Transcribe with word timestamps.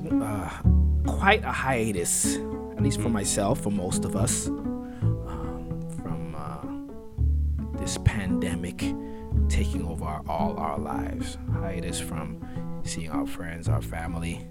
been 0.00 0.22
uh, 0.22 0.50
quite 1.06 1.44
a 1.44 1.52
hiatus, 1.52 2.36
at 2.76 2.82
least 2.82 3.00
for 3.00 3.08
myself, 3.08 3.60
for 3.60 3.70
most 3.70 4.04
of 4.04 4.16
us, 4.16 4.48
um, 4.48 5.88
from 6.02 6.34
uh, 6.36 7.78
this 7.78 7.98
pandemic 8.04 8.78
taking 9.48 9.84
over 9.86 10.04
our, 10.04 10.22
all 10.28 10.56
our 10.58 10.78
lives. 10.78 11.38
Hiatus 11.52 12.00
from 12.00 12.40
seeing 12.84 13.10
our 13.10 13.26
friends, 13.26 13.68
our 13.68 13.82
family, 13.82 14.46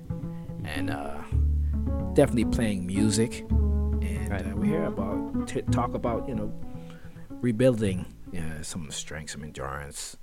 and 0.64 0.90
uh, 0.90 1.22
definitely 2.14 2.46
playing 2.46 2.86
music. 2.86 3.46
And 3.50 4.30
Right. 4.30 4.46
uh, 4.46 4.56
we 4.56 4.68
hear 4.68 4.86
about 4.86 5.48
t- 5.48 5.62
talk 5.72 5.94
about 5.94 6.28
you 6.28 6.36
know 6.36 6.54
rebuilding 7.42 8.06
uh, 8.38 8.62
some 8.62 8.90
strength, 8.92 9.32
some 9.32 9.44
endurance 9.44 10.18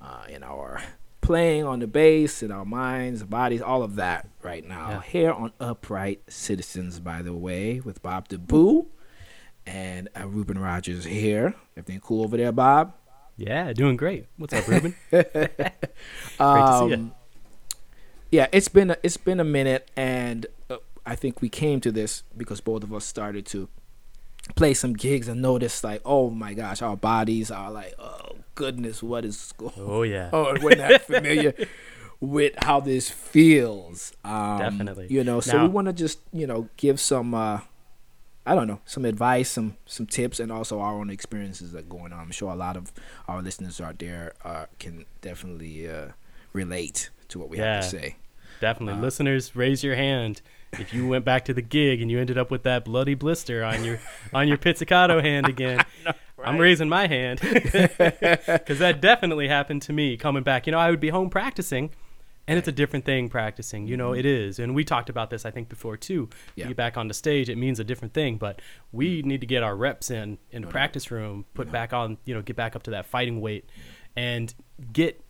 uh, 0.00 0.24
in 0.28 0.42
our 0.42 0.80
playing 1.28 1.62
on 1.62 1.78
the 1.78 1.86
bass, 1.86 2.42
in 2.42 2.50
our 2.50 2.64
minds, 2.64 3.22
bodies, 3.22 3.60
all 3.60 3.82
of 3.82 3.96
that 3.96 4.26
right 4.42 4.66
now. 4.66 4.88
Yeah. 4.88 5.02
Here 5.02 5.30
on 5.30 5.52
Upright 5.60 6.22
Citizens, 6.26 7.00
by 7.00 7.20
the 7.20 7.34
way, 7.34 7.80
with 7.80 8.00
Bob 8.00 8.30
DeBoo 8.30 8.86
and 9.66 10.08
uh, 10.18 10.26
Reuben 10.26 10.58
Rogers 10.58 11.04
here. 11.04 11.54
Everything 11.76 12.00
cool 12.00 12.24
over 12.24 12.38
there, 12.38 12.50
Bob? 12.50 12.94
Yeah, 13.36 13.74
doing 13.74 13.98
great. 13.98 14.24
What's 14.38 14.54
up, 14.54 14.66
Reuben? 14.66 14.96
great 15.10 15.32
to 15.34 15.58
see 16.38 16.88
you. 16.88 16.94
Um, 16.94 17.12
Yeah, 18.30 18.46
it's 18.50 18.68
been 18.68 18.92
a, 18.92 18.96
it's 19.02 19.18
been 19.18 19.38
a 19.38 19.44
minute, 19.44 19.90
and 19.98 20.46
uh, 20.70 20.78
I 21.04 21.14
think 21.14 21.42
we 21.42 21.50
came 21.50 21.82
to 21.82 21.92
this 21.92 22.22
because 22.38 22.62
both 22.62 22.82
of 22.82 22.94
us 22.94 23.04
started 23.04 23.44
to 23.48 23.68
play 24.54 24.74
some 24.74 24.92
gigs 24.92 25.28
and 25.28 25.40
notice 25.42 25.82
like, 25.84 26.02
oh 26.04 26.30
my 26.30 26.54
gosh, 26.54 26.82
our 26.82 26.96
bodies 26.96 27.50
are 27.50 27.70
like, 27.70 27.94
oh 27.98 28.36
goodness, 28.54 29.02
what 29.02 29.24
is 29.24 29.52
going 29.56 29.74
on? 29.76 29.84
Oh 29.86 30.02
yeah. 30.02 30.30
oh, 30.32 30.56
we're 30.60 30.76
not 30.76 31.02
familiar 31.02 31.54
with 32.20 32.54
how 32.58 32.80
this 32.80 33.08
feels. 33.08 34.12
Um, 34.24 34.58
Definitely. 34.58 35.08
You 35.10 35.24
know, 35.24 35.40
so 35.40 35.62
we 35.62 35.68
want 35.68 35.86
to 35.86 35.92
just, 35.92 36.20
you 36.32 36.46
know, 36.46 36.68
give 36.76 36.98
some, 37.00 37.34
uh, 37.34 37.60
I 38.44 38.54
don't 38.54 38.66
know, 38.66 38.80
some 38.84 39.04
advice, 39.04 39.50
some 39.50 39.76
some 39.86 40.06
tips, 40.06 40.40
and 40.40 40.50
also 40.50 40.80
our 40.80 40.94
own 40.94 41.10
experiences 41.10 41.72
that 41.72 41.80
are 41.80 41.82
going 41.82 42.12
on. 42.12 42.20
I'm 42.20 42.30
sure 42.30 42.50
a 42.50 42.56
lot 42.56 42.76
of 42.76 42.92
our 43.28 43.42
listeners 43.42 43.80
out 43.80 43.98
there 43.98 44.32
uh, 44.44 44.66
can 44.78 45.04
definitely 45.20 45.88
uh, 45.88 46.08
relate 46.52 47.10
to 47.28 47.38
what 47.38 47.50
we 47.50 47.58
have 47.58 47.82
to 47.82 47.88
say. 47.88 48.16
Definitely. 48.60 49.00
Uh, 49.00 49.02
Listeners, 49.02 49.54
raise 49.54 49.84
your 49.84 49.94
hand 49.94 50.42
if 50.72 50.92
you 50.92 51.06
went 51.06 51.24
back 51.24 51.44
to 51.46 51.54
the 51.54 51.62
gig 51.62 52.00
and 52.00 52.10
you 52.10 52.18
ended 52.18 52.38
up 52.38 52.50
with 52.50 52.62
that 52.64 52.84
bloody 52.84 53.14
blister 53.14 53.64
on 53.64 53.84
your 53.84 54.00
on 54.32 54.48
your 54.48 54.58
pizzicato 54.58 55.20
hand 55.22 55.48
again. 55.48 55.84
I'm 56.44 56.58
raising 56.58 56.88
my 56.88 57.06
hand 57.08 57.40
because 57.42 58.78
that 58.78 58.98
definitely 59.00 59.48
happened 59.48 59.82
to 59.82 59.92
me 59.92 60.16
coming 60.16 60.42
back. 60.42 60.66
You 60.66 60.72
know, 60.72 60.78
I 60.78 60.90
would 60.90 61.00
be 61.00 61.08
home 61.08 61.30
practicing, 61.30 61.90
and 62.46 62.58
it's 62.58 62.68
a 62.68 62.72
different 62.72 63.04
thing 63.04 63.28
practicing. 63.28 63.88
You 63.88 63.96
know, 63.96 64.10
mm-hmm. 64.10 64.20
it 64.20 64.26
is, 64.26 64.58
and 64.58 64.74
we 64.74 64.84
talked 64.84 65.10
about 65.10 65.30
this 65.30 65.44
I 65.44 65.50
think 65.50 65.68
before 65.68 65.96
too. 65.96 66.28
Yeah. 66.54 66.64
You 66.64 66.68
get 66.68 66.76
back 66.76 66.96
on 66.96 67.08
the 67.08 67.14
stage, 67.14 67.48
it 67.48 67.56
means 67.56 67.80
a 67.80 67.84
different 67.84 68.14
thing, 68.14 68.36
but 68.36 68.62
we 68.92 69.18
mm-hmm. 69.18 69.28
need 69.28 69.40
to 69.40 69.46
get 69.46 69.62
our 69.62 69.76
reps 69.76 70.10
in 70.10 70.38
in 70.50 70.62
the 70.62 70.68
oh, 70.68 70.70
practice 70.70 71.10
room, 71.10 71.44
put 71.54 71.72
back 71.72 71.92
on, 71.92 72.18
you 72.24 72.34
know, 72.34 72.42
get 72.42 72.56
back 72.56 72.76
up 72.76 72.84
to 72.84 72.92
that 72.92 73.06
fighting 73.06 73.40
weight, 73.40 73.68
and 74.16 74.54
get 74.92 75.20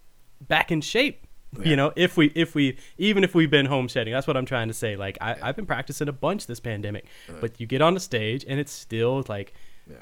back 0.40 0.70
in 0.70 0.80
shape. 0.80 1.26
Yeah. 1.58 1.68
You 1.68 1.76
know, 1.76 1.92
if 1.96 2.16
we 2.16 2.26
if 2.34 2.54
we 2.54 2.76
even 2.98 3.24
if 3.24 3.34
we've 3.34 3.50
been 3.50 3.66
home 3.66 3.88
shedding, 3.88 4.12
that's 4.12 4.26
what 4.26 4.36
I'm 4.36 4.44
trying 4.46 4.68
to 4.68 4.74
say. 4.74 4.96
Like 4.96 5.16
I, 5.20 5.36
I've 5.42 5.56
been 5.56 5.66
practicing 5.66 6.06
a 6.08 6.12
bunch 6.12 6.46
this 6.46 6.60
pandemic, 6.60 7.06
but 7.40 7.58
you 7.60 7.66
get 7.66 7.80
on 7.80 7.94
the 7.94 8.00
stage 8.00 8.44
and 8.46 8.60
it's 8.60 8.70
still 8.72 9.24
like, 9.28 9.54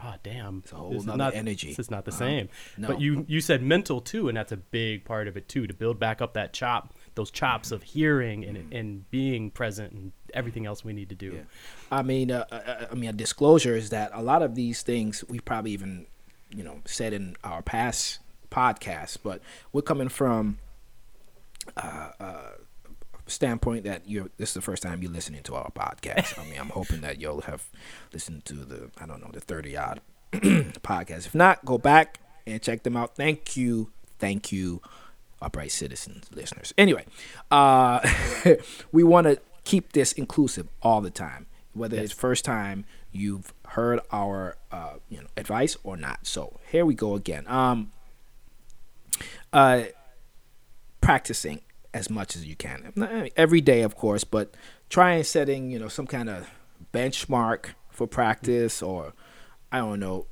oh 0.03 0.15
damn, 0.25 0.63
It's 0.65 0.73
a 0.73 0.75
whole 0.75 0.91
this 0.91 1.05
not, 1.05 1.35
energy. 1.35 1.69
This 1.69 1.79
is 1.79 1.91
not 1.91 2.05
the 2.05 2.11
Uh-huh. 2.11 2.19
same. 2.19 2.49
No. 2.77 2.89
But 2.89 3.01
you 3.01 3.25
you 3.29 3.41
said 3.41 3.63
mental 3.63 4.01
too, 4.01 4.27
and 4.29 4.37
that's 4.37 4.51
a 4.51 4.57
big 4.57 5.05
part 5.05 5.29
of 5.29 5.37
it 5.37 5.49
too. 5.49 5.69
To 5.69 5.73
build 5.75 6.01
back 6.01 6.21
up 6.21 6.35
that 6.35 6.53
chop, 6.53 6.93
those 7.15 7.31
chops 7.31 7.71
of 7.71 7.85
hearing 7.85 8.45
and 8.45 8.73
and 8.73 9.09
being 9.13 9.53
present 9.53 9.93
and 9.93 10.11
everything 10.35 10.67
else 10.67 10.85
we 10.85 10.93
need 10.93 11.09
to 11.11 11.15
do. 11.15 11.31
Yeah. 11.33 11.41
I 11.93 12.03
mean, 12.03 12.33
uh, 12.33 12.45
uh, 12.51 12.87
I 12.91 12.95
mean, 12.97 13.11
a 13.11 13.13
disclosure 13.13 13.77
is 13.77 13.91
that 13.91 14.11
a 14.13 14.21
lot 14.23 14.43
of 14.43 14.57
these 14.57 14.83
things 14.83 15.23
we've 15.29 15.45
probably 15.45 15.71
even, 15.71 16.07
you 16.51 16.65
know, 16.65 16.81
said 16.87 17.13
in 17.13 17.37
our 17.45 17.63
past 17.63 18.19
podcasts, 18.51 19.17
but 19.23 19.41
we're 19.73 19.83
coming 19.83 20.09
from 20.09 20.59
uh, 21.77 22.11
uh, 22.21 22.51
standpoint 23.27 23.85
that 23.85 24.03
you're 24.07 24.29
this 24.37 24.51
is 24.51 24.55
the 24.55 24.61
first 24.61 24.83
time 24.83 25.03
you're 25.03 25.13
listening 25.13 25.43
to 25.45 25.55
our 25.55 25.71
podcast. 25.71 26.39
I 26.39 26.45
mean, 26.49 26.59
I'm 26.59 26.71
hoping 26.71 27.01
that 27.03 27.21
you'll 27.21 27.43
have 27.43 27.69
listened 28.13 28.45
to 28.47 28.55
the 28.55 28.91
I 29.01 29.07
don't 29.07 29.21
know 29.21 29.31
the 29.33 29.41
30 29.41 29.77
odd 29.77 30.01
podcast. 30.33 31.27
If 31.27 31.35
not, 31.35 31.65
go 31.65 31.79
back 31.79 32.21
and 32.47 32.61
check 32.63 32.83
them 32.83 32.97
out. 32.97 33.17
Thank 33.17 33.57
you, 33.57 33.91
thank 34.19 34.53
you, 34.53 34.81
upright 35.43 35.73
citizens 35.73 36.27
listeners. 36.33 36.73
Anyway, 36.79 37.05
uh, 37.51 38.07
we 38.93 39.03
want 39.03 39.27
to 39.27 39.41
keep 39.65 39.93
this 39.93 40.13
inclusive 40.13 40.69
all 40.83 41.01
the 41.01 41.11
time, 41.11 41.47
whether 41.75 41.99
it's 41.99 42.13
first 42.13 42.45
time 42.45 42.85
you've 43.13 43.53
heard 43.69 44.01
our 44.13 44.57
uh, 44.71 44.95
you 45.09 45.19
know 45.19 45.27
advice 45.37 45.77
or 45.83 45.97
not. 45.97 46.27
So 46.27 46.61
here 46.71 46.87
we 46.87 46.95
go 46.95 47.15
again. 47.15 47.47
Um, 47.49 47.93
uh, 49.53 49.85
practicing 51.07 51.61
as 51.95 52.11
much 52.11 52.37
as 52.37 52.45
you 52.47 52.57
can 52.57 52.93
every 53.37 53.61
day, 53.61 53.83
of 53.83 53.97
course, 53.97 54.25
but 54.25 54.55
try 54.91 55.13
and 55.13 55.25
setting 55.27 55.71
you 55.71 55.79
know 55.79 55.89
some 55.89 56.07
kind 56.07 56.29
of 56.29 56.49
benchmark 56.93 57.71
for 57.91 58.07
practice, 58.07 58.83
or 58.83 59.13
I 59.73 59.79
don't 59.79 60.01
know, 60.01 60.27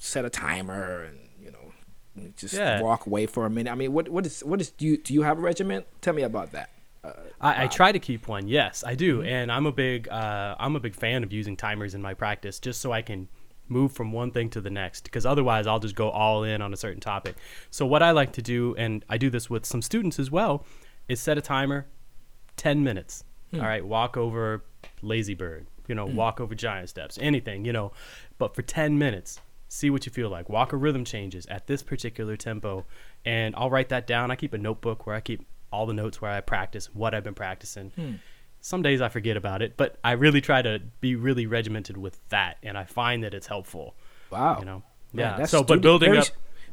set 0.00 0.24
a 0.24 0.30
timer 0.30 1.02
and 1.02 1.18
you 1.42 1.50
know 1.50 2.30
just 2.36 2.54
Yeah. 2.54 2.80
walk 2.80 3.06
away 3.06 3.26
for 3.26 3.44
a 3.46 3.50
minute. 3.50 3.70
I 3.70 3.74
mean, 3.74 3.92
what 3.92 4.08
what 4.08 4.24
is 4.24 4.44
what 4.44 4.60
is 4.60 4.70
do 4.70 4.86
you 4.86 4.96
do 4.96 5.12
you 5.12 5.22
have 5.22 5.38
a 5.38 5.40
regiment? 5.40 5.86
Tell 6.00 6.14
me 6.14 6.22
about 6.22 6.52
that. 6.52 6.70
Uh, 7.04 7.12
I, 7.40 7.64
I 7.64 7.66
try 7.68 7.92
to 7.92 7.98
keep 7.98 8.26
one. 8.26 8.48
Yes, 8.48 8.82
I 8.84 8.94
do, 8.94 9.22
and 9.22 9.52
I'm 9.52 9.66
a 9.66 9.72
big 9.72 10.08
uh, 10.08 10.54
I'm 10.58 10.74
a 10.76 10.80
big 10.80 10.94
fan 10.94 11.22
of 11.22 11.32
using 11.32 11.56
timers 11.56 11.94
in 11.94 12.02
my 12.02 12.14
practice, 12.14 12.58
just 12.58 12.80
so 12.80 12.92
I 12.92 13.02
can 13.02 13.28
move 13.68 13.92
from 13.92 14.12
one 14.12 14.30
thing 14.30 14.50
to 14.50 14.60
the 14.60 14.70
next. 14.70 15.04
Because 15.04 15.26
otherwise, 15.26 15.66
I'll 15.66 15.78
just 15.78 15.94
go 15.94 16.10
all 16.10 16.44
in 16.44 16.62
on 16.62 16.72
a 16.72 16.76
certain 16.76 17.00
topic. 17.00 17.36
So 17.70 17.86
what 17.86 18.02
I 18.02 18.10
like 18.10 18.32
to 18.32 18.42
do, 18.42 18.74
and 18.76 19.04
I 19.08 19.18
do 19.18 19.30
this 19.30 19.48
with 19.48 19.64
some 19.64 19.82
students 19.82 20.18
as 20.18 20.30
well, 20.30 20.64
is 21.08 21.20
set 21.20 21.38
a 21.38 21.40
timer, 21.40 21.86
ten 22.56 22.82
minutes. 22.82 23.24
Hmm. 23.50 23.60
All 23.60 23.66
right, 23.66 23.84
walk 23.84 24.16
over 24.16 24.64
lazy 25.02 25.34
bird. 25.34 25.66
You 25.86 25.94
know, 25.94 26.06
hmm. 26.06 26.16
walk 26.16 26.40
over 26.40 26.54
giant 26.54 26.88
steps. 26.88 27.18
Anything. 27.20 27.64
You 27.64 27.72
know, 27.72 27.92
but 28.38 28.54
for 28.54 28.62
ten 28.62 28.98
minutes. 28.98 29.40
See 29.70 29.90
what 29.90 30.06
you 30.06 30.12
feel 30.12 30.30
like. 30.30 30.48
Walk 30.48 30.72
or 30.72 30.78
rhythm 30.78 31.04
changes 31.04 31.44
at 31.44 31.66
this 31.66 31.82
particular 31.82 32.38
tempo, 32.38 32.86
and 33.26 33.54
I'll 33.54 33.68
write 33.68 33.90
that 33.90 34.06
down. 34.06 34.30
I 34.30 34.36
keep 34.36 34.54
a 34.54 34.58
notebook 34.58 35.06
where 35.06 35.14
I 35.14 35.20
keep 35.20 35.44
all 35.70 35.86
the 35.86 35.92
notes 35.92 36.20
where 36.20 36.30
I 36.30 36.40
practice, 36.40 36.88
what 36.94 37.14
I've 37.14 37.24
been 37.24 37.34
practicing. 37.34 37.90
Hmm. 37.90 38.12
Some 38.60 38.82
days 38.82 39.00
I 39.00 39.08
forget 39.08 39.36
about 39.36 39.62
it, 39.62 39.76
but 39.76 39.96
I 40.04 40.12
really 40.12 40.40
try 40.40 40.62
to 40.62 40.80
be 41.00 41.14
really 41.16 41.46
regimented 41.46 41.96
with 41.96 42.18
that, 42.30 42.58
and 42.62 42.76
I 42.76 42.84
find 42.84 43.22
that 43.24 43.32
it's 43.34 43.46
helpful. 43.46 43.94
Wow. 44.30 44.58
You 44.58 44.64
know, 44.64 44.82
Man, 45.12 45.30
yeah. 45.32 45.36
that's 45.38 45.50
So, 45.50 45.62
but 45.62 45.80
building 45.80 46.10
very, 46.10 46.18
up, 46.18 46.26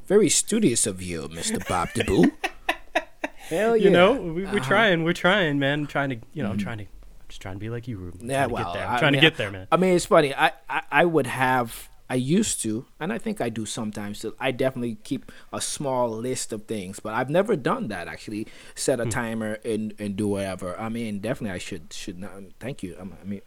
very 0.07 0.29
studious 0.29 0.85
of 0.87 1.01
you, 1.01 1.27
Mister 1.29 1.59
Bob 1.69 1.89
DeBoo. 1.89 2.31
Hell 3.35 3.77
yeah. 3.77 3.83
you 3.83 3.89
know, 3.91 4.13
we, 4.13 4.43
we're 4.43 4.47
Uh-huh. 4.47 4.59
trying, 4.59 5.03
we're 5.03 5.13
trying, 5.13 5.59
man. 5.59 5.81
I'm 5.81 5.87
trying 5.87 6.09
to, 6.09 6.17
you 6.33 6.41
know, 6.43 6.49
I'm 6.49 6.57
trying 6.57 6.79
to, 6.79 6.83
I'm 6.85 7.27
just 7.29 7.41
trying 7.41 7.55
to 7.55 7.59
be 7.59 7.69
like 7.69 7.87
you, 7.87 7.97
Reuben. 7.97 8.21
I'm 8.23 8.29
Yeah, 8.29 8.45
well, 8.47 8.63
get 8.65 8.73
there. 8.73 8.87
I 8.87 8.93
I'm 8.93 8.99
trying 8.99 9.13
to 9.13 9.19
get 9.21 9.37
there, 9.37 9.51
man. 9.51 9.67
I 9.71 9.77
mean, 9.77 9.95
it's 9.95 10.05
funny. 10.07 10.33
I, 10.33 10.51
I, 10.69 10.81
I 10.91 11.05
would 11.05 11.27
have, 11.27 11.87
I 12.09 12.15
used 12.15 12.61
to, 12.61 12.85
and 12.99 13.11
I 13.11 13.17
think 13.17 13.41
I 13.41 13.49
do 13.49 13.65
sometimes. 13.65 14.19
Still, 14.19 14.33
I 14.39 14.51
definitely 14.51 14.97
keep 15.03 15.31
a 15.51 15.59
small 15.59 16.09
list 16.09 16.53
of 16.53 16.65
things, 16.65 16.99
but 16.99 17.13
I've 17.13 17.29
never 17.29 17.55
done 17.55 17.87
that. 17.87 18.07
Actually, 18.07 18.47
set 18.75 18.99
Hmm. 18.99 19.07
a 19.07 19.11
timer 19.11 19.57
and, 19.65 19.93
and 19.97 20.15
do 20.15 20.27
whatever. 20.27 20.79
I 20.79 20.89
mean, 20.89 21.19
definitely, 21.19 21.55
I 21.55 21.57
should 21.59 21.91
should 21.93 22.19
not. 22.19 22.31
Thank 22.59 22.83
you. 22.83 22.95
Um, 22.99 23.15
I 23.21 23.25
mean, 23.25 23.41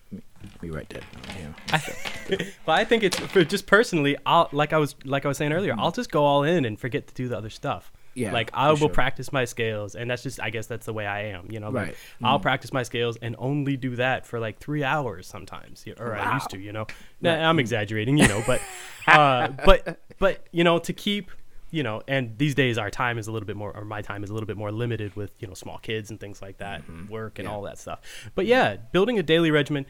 me 0.61 0.71
write 0.71 0.89
that. 0.91 1.05
Yeah. 1.39 2.39
But 2.67 2.73
I 2.73 2.85
think 2.85 3.03
it's 3.03 3.19
for 3.19 3.45
just 3.45 3.67
personally. 3.67 4.17
I'll 4.27 4.49
like 4.53 4.73
I 4.73 4.79
was 4.79 4.95
like 5.05 5.25
I 5.25 5.29
was 5.29 5.37
saying 5.39 5.53
earlier. 5.53 5.75
I'll 5.79 5.93
just 5.93 6.11
go 6.11 6.25
all 6.25 6.43
in 6.43 6.65
and 6.65 6.79
forget 6.79 7.07
to 7.09 7.15
do 7.15 7.29
the 7.29 7.37
other 7.39 7.51
stuff. 7.51 7.93
Yeah, 8.15 8.33
like 8.33 8.51
I 8.55 8.71
will 8.71 8.77
sure. 8.77 8.89
practice 8.89 9.33
my 9.33 9.45
scales, 9.45 9.95
and 9.95 10.11
that's 10.11 10.23
just 10.23 10.41
I 10.41 10.51
guess 10.51 10.67
that's 10.67 10.87
the 10.87 10.93
way 10.93 11.07
I 11.07 11.27
am. 11.27 11.51
You 11.51 11.61
know, 11.61 11.71
like, 11.71 11.87
Right. 11.89 11.97
I'll 12.23 12.41
practice 12.41 12.73
my 12.73 12.83
scales 12.83 13.17
and 13.23 13.37
only 13.39 13.77
do 13.77 13.95
that 13.97 14.27
for 14.27 14.41
like 14.41 14.59
three 14.59 14.83
hours 14.83 15.27
sometimes, 15.27 15.85
or 16.01 16.15
I 16.17 16.35
used 16.35 16.51
to. 16.51 16.59
You 16.59 16.73
know, 16.73 16.87
Nah, 17.21 17.49
I'm 17.49 17.59
exaggerating. 17.59 18.19
You 18.19 18.27
know, 18.29 18.43
but 18.47 18.61
uh, 19.07 19.49
but 19.65 20.01
but 20.19 20.47
you 20.53 20.65
know 20.65 20.79
to 20.81 20.93
keep. 20.93 21.31
You 21.71 21.83
know, 21.83 22.01
and 22.09 22.33
these 22.39 22.55
days 22.55 22.79
our 22.79 22.91
time 22.91 23.19
is 23.19 23.27
a 23.27 23.31
little 23.33 23.47
bit 23.47 23.55
more, 23.55 23.77
or 23.77 23.85
my 23.85 24.01
time 24.01 24.25
is 24.25 24.31
a 24.31 24.33
little 24.33 24.47
bit 24.47 24.57
more 24.57 24.73
limited 24.73 25.15
with 25.17 25.35
you 25.39 25.47
know 25.47 25.53
small 25.53 25.77
kids 25.77 26.09
and 26.11 26.19
things 26.19 26.41
like 26.41 26.57
that, 26.59 26.83
and 26.89 27.11
work 27.11 27.39
and 27.39 27.47
Mm-hmm. 27.47 27.53
Yeah. 27.53 27.57
all 27.57 27.63
that 27.65 27.79
stuff. 27.79 28.01
But 28.35 28.47
yeah, 28.47 28.77
building 28.91 29.19
a 29.19 29.23
daily 29.23 29.51
regimen, 29.51 29.85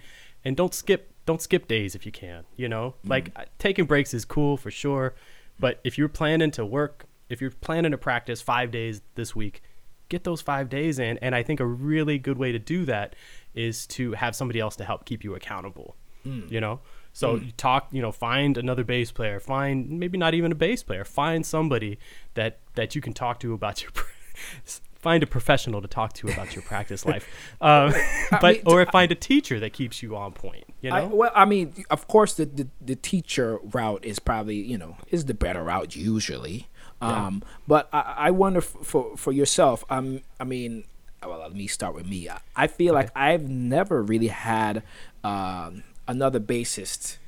and 0.45 0.57
don't 0.57 0.75
skip 0.75 1.13
don't 1.25 1.41
skip 1.41 1.69
days 1.69 1.95
if 1.95 2.05
you 2.05 2.11
can. 2.11 2.47
You 2.57 2.69
know, 2.69 2.95
Mm-hmm. 3.05 3.11
like 3.11 3.59
taking 3.61 3.85
breaks 3.85 4.13
is 4.13 4.25
cool 4.25 4.57
for 4.57 4.73
sure, 4.73 5.15
but 5.61 5.79
if 5.85 5.97
you're 5.97 6.09
planning 6.09 6.51
to 6.51 6.67
work, 6.67 7.05
if 7.29 7.41
you're 7.41 7.51
planning 7.51 7.93
to 7.93 7.99
practice 7.99 8.41
five 8.41 8.71
days 8.71 9.03
this 9.15 9.35
week, 9.35 9.63
get 10.09 10.25
those 10.25 10.41
five 10.41 10.69
days 10.69 10.99
in. 10.99 11.19
And 11.19 11.35
I 11.35 11.43
think 11.43 11.61
a 11.61 11.67
really 11.67 12.19
good 12.19 12.39
way 12.39 12.53
to 12.53 12.59
do 12.59 12.85
that 12.87 13.15
is 13.55 13.87
to 13.89 14.13
have 14.13 14.35
somebody 14.35 14.61
else 14.61 14.77
to 14.77 14.85
help 14.85 15.05
keep 15.05 15.25
you 15.25 15.35
accountable. 15.35 15.97
Mm. 16.27 16.51
You 16.51 16.61
know, 16.61 16.81
so 17.13 17.37
you 17.37 17.53
talk, 17.53 17.89
you 17.91 18.03
know, 18.03 18.13
find 18.13 18.59
another 18.59 18.85
bass 18.85 19.11
player, 19.11 19.41
find 19.41 19.89
maybe 19.89 20.19
not 20.19 20.35
even 20.35 20.53
a 20.53 20.55
bass 20.55 20.83
player, 20.83 21.05
find 21.05 21.45
somebody 21.45 21.99
that 22.35 22.61
that 22.75 22.95
you 22.95 23.01
can 23.01 23.13
talk 23.13 23.41
to 23.41 23.53
about 23.55 23.83
your 23.83 23.91
find 24.99 25.23
a 25.23 25.27
professional 25.27 25.81
to 25.81 25.89
talk 25.89 26.13
to 26.13 26.29
about 26.29 26.55
your 26.55 26.63
practice 26.63 27.05
life, 27.07 27.27
um, 27.61 27.93
but 28.31 28.43
mean, 28.43 28.63
or 28.67 28.85
find 28.87 29.11
a 29.13 29.15
teacher 29.15 29.59
that 29.61 29.73
keeps 29.73 30.03
you 30.03 30.17
on 30.17 30.33
point. 30.33 30.65
You 30.81 30.91
know, 30.91 30.97
I, 30.97 31.05
well, 31.05 31.33
I 31.35 31.45
mean, 31.45 31.85
of 31.91 32.07
course, 32.09 32.35
the, 32.35 32.47
the 32.47 32.69
the 32.81 32.97
teacher 32.97 33.59
route 33.63 34.05
is 34.05 34.19
probably 34.19 34.57
you 34.57 34.79
know 34.79 34.97
is 35.09 35.25
the 35.25 35.35
better 35.35 35.65
route 35.65 35.97
usually. 35.97 36.69
Um, 37.01 37.43
but 37.67 37.89
I, 37.93 38.15
I 38.17 38.31
wonder 38.31 38.59
f- 38.59 38.77
for 38.83 39.17
for 39.17 39.33
yourself. 39.33 39.85
Um, 39.89 40.23
I 40.41 40.45
mean, 40.45 40.85
well, 41.25 41.39
let 41.39 41.55
me 41.55 41.67
start 41.67 41.95
with 41.95 42.07
me. 42.07 42.29
I, 42.29 42.41
I 42.57 42.67
feel 42.67 42.95
like 42.95 43.11
I've 43.15 43.49
never 43.49 44.03
really 44.03 44.29
had 44.29 44.83
um, 45.23 45.85
another 46.07 46.41
bassist 46.41 47.19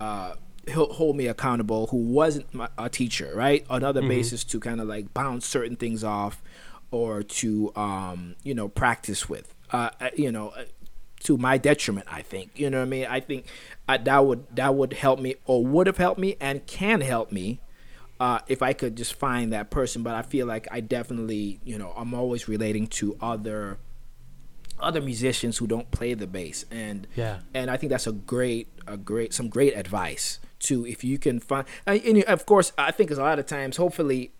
uh, 0.00 0.34
he'll 0.68 0.92
hold 0.92 1.16
me 1.16 1.26
accountable 1.26 1.86
who 1.88 1.96
wasn't 1.98 2.52
my, 2.52 2.68
a 2.76 2.88
teacher, 2.88 3.32
right? 3.34 3.64
Another 3.70 4.02
basis 4.08 4.44
to 4.44 4.60
kind 4.60 4.80
of 4.80 4.88
like 4.88 5.14
bounce 5.14 5.46
certain 5.46 5.76
things 5.76 6.02
off 6.02 6.42
or 6.90 7.22
to 7.22 7.72
um, 7.76 8.34
you 8.42 8.54
know 8.54 8.68
practice 8.68 9.28
with. 9.28 9.54
Uh, 9.72 9.90
uh, 10.00 10.10
you 10.16 10.30
know, 10.30 10.50
uh, 10.50 10.64
to 11.24 11.36
my 11.36 11.58
detriment, 11.58 12.06
I 12.10 12.22
think. 12.22 12.52
You 12.54 12.70
know 12.70 12.78
what 12.78 12.86
I 12.86 12.88
mean? 12.88 13.06
I 13.06 13.20
think 13.20 13.46
uh, 13.88 13.98
that 13.98 14.24
would 14.24 14.46
that 14.56 14.74
would 14.74 14.92
help 14.92 15.20
me 15.20 15.36
or 15.44 15.64
would 15.64 15.86
have 15.86 15.98
helped 15.98 16.20
me 16.20 16.36
and 16.40 16.66
can 16.66 17.00
help 17.00 17.32
me 17.32 17.60
uh, 18.20 18.40
if 18.48 18.62
I 18.62 18.72
could 18.72 18.96
just 18.96 19.14
find 19.14 19.52
that 19.52 19.70
person. 19.70 20.02
But 20.02 20.14
I 20.14 20.22
feel 20.22 20.46
like 20.46 20.66
I 20.70 20.80
definitely, 20.80 21.60
you 21.64 21.78
know, 21.78 21.92
I'm 21.96 22.14
always 22.14 22.48
relating 22.48 22.86
to 22.88 23.16
other 23.20 23.78
other 24.78 25.00
musicians 25.00 25.56
who 25.56 25.66
don't 25.66 25.90
play 25.90 26.12
the 26.12 26.26
bass 26.26 26.66
and 26.70 27.06
Yeah. 27.16 27.38
and 27.54 27.70
I 27.70 27.78
think 27.78 27.88
that's 27.90 28.06
a 28.06 28.12
great 28.12 28.68
a 28.86 28.98
great 28.98 29.32
some 29.32 29.48
great 29.48 29.74
advice 29.74 30.38
too 30.58 30.84
if 30.86 31.02
you 31.02 31.18
can 31.18 31.40
find 31.40 31.66
and, 31.86 32.22
of 32.24 32.44
course 32.44 32.72
I 32.76 32.90
think 32.90 33.10
a 33.10 33.14
lot 33.14 33.38
of 33.38 33.46
times 33.46 33.78
hopefully 33.78 34.32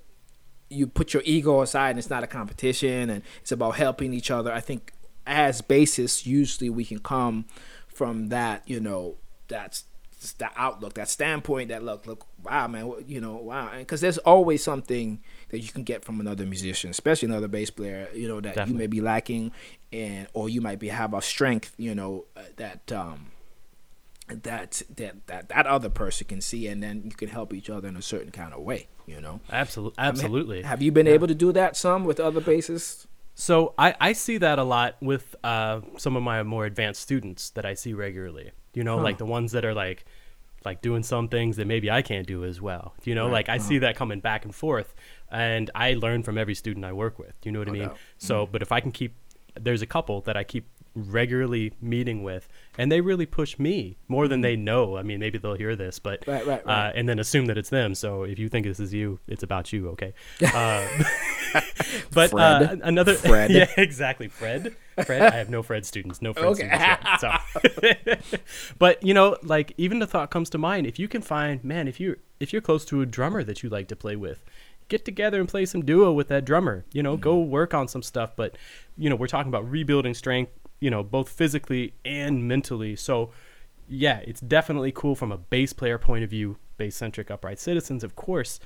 you 0.68 0.86
put 0.88 1.14
your 1.14 1.22
ego 1.24 1.62
aside 1.62 1.90
and 1.90 1.98
it's 1.98 2.10
not 2.10 2.22
a 2.22 2.26
competition 2.26 3.08
and 3.08 3.22
it's 3.40 3.50
about 3.50 3.76
helping 3.76 4.12
each 4.12 4.30
other 4.30 4.52
I 4.52 4.60
think 4.60 4.92
as 5.26 5.62
bassists 5.62 6.26
usually 6.26 6.68
we 6.68 6.84
can 6.84 6.98
come 6.98 7.46
from 7.88 8.28
that 8.28 8.62
you 8.66 8.78
know 8.78 9.16
that's 9.48 9.84
that 10.34 10.52
outlook 10.56 10.94
that 10.94 11.08
standpoint 11.08 11.68
that 11.68 11.82
look 11.82 12.06
look 12.06 12.26
wow 12.44 12.66
man 12.66 12.92
you 13.06 13.20
know 13.20 13.36
wow 13.36 13.70
because 13.78 14.00
there's 14.00 14.18
always 14.18 14.62
something 14.62 15.20
that 15.50 15.60
you 15.60 15.68
can 15.70 15.82
get 15.82 16.04
from 16.04 16.20
another 16.20 16.46
musician 16.46 16.90
especially 16.90 17.28
another 17.28 17.48
bass 17.48 17.70
player 17.70 18.08
you 18.14 18.28
know 18.28 18.40
that 18.40 18.54
Definitely. 18.54 18.72
you 18.72 18.78
may 18.78 18.86
be 18.86 19.00
lacking 19.00 19.52
and 19.92 20.28
or 20.32 20.48
you 20.48 20.60
might 20.60 20.78
be 20.78 20.88
have 20.88 21.14
a 21.14 21.22
strength 21.22 21.74
you 21.76 21.94
know 21.94 22.24
uh, 22.36 22.42
that 22.56 22.92
um 22.92 23.32
that 24.28 24.82
that 24.96 25.26
that 25.26 25.48
that 25.48 25.66
other 25.66 25.88
person 25.88 26.26
can 26.26 26.40
see 26.40 26.66
and 26.66 26.82
then 26.82 27.02
you 27.04 27.12
can 27.12 27.28
help 27.28 27.54
each 27.54 27.70
other 27.70 27.88
in 27.88 27.96
a 27.96 28.02
certain 28.02 28.32
kind 28.32 28.52
of 28.52 28.60
way 28.60 28.88
you 29.06 29.20
know 29.20 29.40
absolutely, 29.50 29.94
I 29.98 30.02
mean, 30.02 30.10
absolutely. 30.10 30.62
have 30.62 30.82
you 30.82 30.92
been 30.92 31.06
able 31.06 31.28
to 31.28 31.34
do 31.34 31.52
that 31.52 31.76
some 31.76 32.04
with 32.04 32.18
other 32.18 32.40
bassists 32.40 33.06
So 33.38 33.74
I, 33.76 33.94
I 34.00 34.12
see 34.14 34.38
that 34.38 34.58
a 34.58 34.64
lot 34.64 34.96
with 35.02 35.36
uh, 35.44 35.82
some 35.98 36.16
of 36.16 36.22
my 36.22 36.42
more 36.42 36.64
advanced 36.64 37.02
students 37.02 37.50
that 37.50 37.66
I 37.66 37.74
see 37.74 37.92
regularly. 37.92 38.52
You 38.76 38.84
know, 38.84 38.98
Huh. 38.98 39.02
like 39.08 39.18
the 39.18 39.26
ones 39.26 39.50
that 39.52 39.64
are 39.64 39.74
like 39.74 40.04
like 40.64 40.82
doing 40.82 41.02
some 41.02 41.28
things 41.28 41.56
that 41.56 41.66
maybe 41.66 41.90
I 41.90 42.02
can't 42.02 42.26
do 42.26 42.44
as 42.44 42.60
well. 42.60 42.94
You 43.04 43.14
know, 43.14 43.26
Right, 43.26 43.32
like 43.32 43.48
I 43.48 43.56
uh-huh. 43.56 43.68
see 43.68 43.78
that 43.78 43.94
coming 43.96 44.20
back 44.20 44.44
and 44.44 44.54
forth, 44.54 44.94
and 45.30 45.70
I 45.74 45.94
learn 45.94 46.22
from 46.22 46.36
every 46.38 46.54
student 46.54 46.84
I 46.84 46.92
work 46.92 47.18
with. 47.18 47.34
You 47.44 47.52
know 47.52 47.60
what 47.60 47.68
I 47.68 47.72
mean? 47.72 47.82
doubt. 47.82 47.92
Mm-hmm. 47.92 48.26
So, 48.26 48.46
but 48.46 48.62
if 48.62 48.72
I 48.72 48.80
can 48.80 48.90
keep, 48.92 49.14
there's 49.58 49.82
a 49.82 49.86
couple 49.86 50.20
that 50.22 50.36
I 50.36 50.44
keep 50.44 50.66
regularly 50.96 51.72
meeting 51.80 52.22
with, 52.24 52.48
and 52.78 52.90
they 52.90 53.00
really 53.00 53.26
push 53.26 53.58
me 53.58 53.96
more 54.08 54.26
than 54.28 54.40
they 54.40 54.56
know. 54.56 54.96
I 54.96 55.02
mean, 55.02 55.20
maybe 55.20 55.38
they'll 55.38 55.54
hear 55.54 55.76
this, 55.76 55.98
but 55.98 56.22
Mm-hmm. 56.22 56.30
Right, 56.30 56.46
right, 56.46 56.66
Uh, 56.66 56.92
and 56.94 57.08
then 57.08 57.18
assume 57.18 57.46
that 57.46 57.58
it's 57.58 57.68
them. 57.70 57.94
So 57.94 58.22
if 58.24 58.38
you 58.38 58.48
think 58.48 58.66
this 58.66 58.80
is 58.80 58.92
you, 58.94 59.20
it's 59.28 59.42
about 59.42 59.72
you. 59.72 59.88
Okay. 59.90 60.14
Uh, 60.54 60.88
but 62.12 62.32
uh, 62.34 62.76
another 62.82 63.14
Fred. 63.28 63.50
yeah, 63.50 63.68
exactly. 63.76 64.28
Fred. 64.28 64.74
Fred. 65.04 65.22
I 65.22 65.36
have 65.36 65.48
no 65.50 65.62
Fred 65.62 65.86
students. 65.86 66.20
No 66.22 66.32
Fred 66.32 66.46
Okay. 66.46 66.68
students. 66.68 67.22
Yet, 67.22 68.24
so. 68.24 68.36
but 68.78 69.02
you 69.02 69.14
know, 69.14 69.36
like 69.42 69.72
even 69.76 69.98
the 69.98 70.06
thought 70.06 70.30
comes 70.30 70.50
to 70.50 70.58
mind: 70.58 70.86
if 70.86 70.98
you 70.98 71.08
can 71.08 71.22
find, 71.22 71.62
man, 71.64 71.88
if 71.88 72.00
you 72.00 72.16
if 72.40 72.52
you're 72.52 72.62
close 72.62 72.84
to 72.86 73.00
a 73.00 73.06
drummer 73.06 73.42
that 73.44 73.62
you 73.62 73.68
like 73.68 73.88
to 73.88 73.96
play 73.96 74.16
with, 74.16 74.44
get 74.88 75.04
together 75.04 75.40
and 75.40 75.48
play 75.48 75.64
some 75.66 75.84
duo 75.84 76.12
with 76.12 76.28
that 76.28 76.44
drummer. 76.44 76.84
You 76.92 77.02
know, 77.02 77.16
go 77.16 77.36
Mm-hmm. 77.36 77.50
work 77.50 77.74
on 77.74 77.88
some 77.88 78.02
stuff. 78.02 78.34
But 78.36 78.56
you 78.96 79.08
know, 79.10 79.16
we're 79.16 79.26
talking 79.26 79.48
about 79.50 79.70
rebuilding 79.70 80.14
strength. 80.14 80.52
You 80.80 80.90
know, 80.90 81.02
both 81.02 81.28
physically 81.28 81.94
and 82.04 82.46
mentally. 82.46 82.96
So 82.96 83.30
yeah, 83.88 84.18
it's 84.26 84.40
definitely 84.40 84.92
cool 84.92 85.14
from 85.14 85.32
a 85.32 85.38
bass 85.38 85.72
player 85.72 85.98
point 85.98 86.24
of 86.24 86.30
view, 86.30 86.56
bass 86.76 86.96
centric 86.96 87.30
upright 87.30 87.58
citizens, 87.58 88.02
of 88.04 88.16
course. 88.16 88.58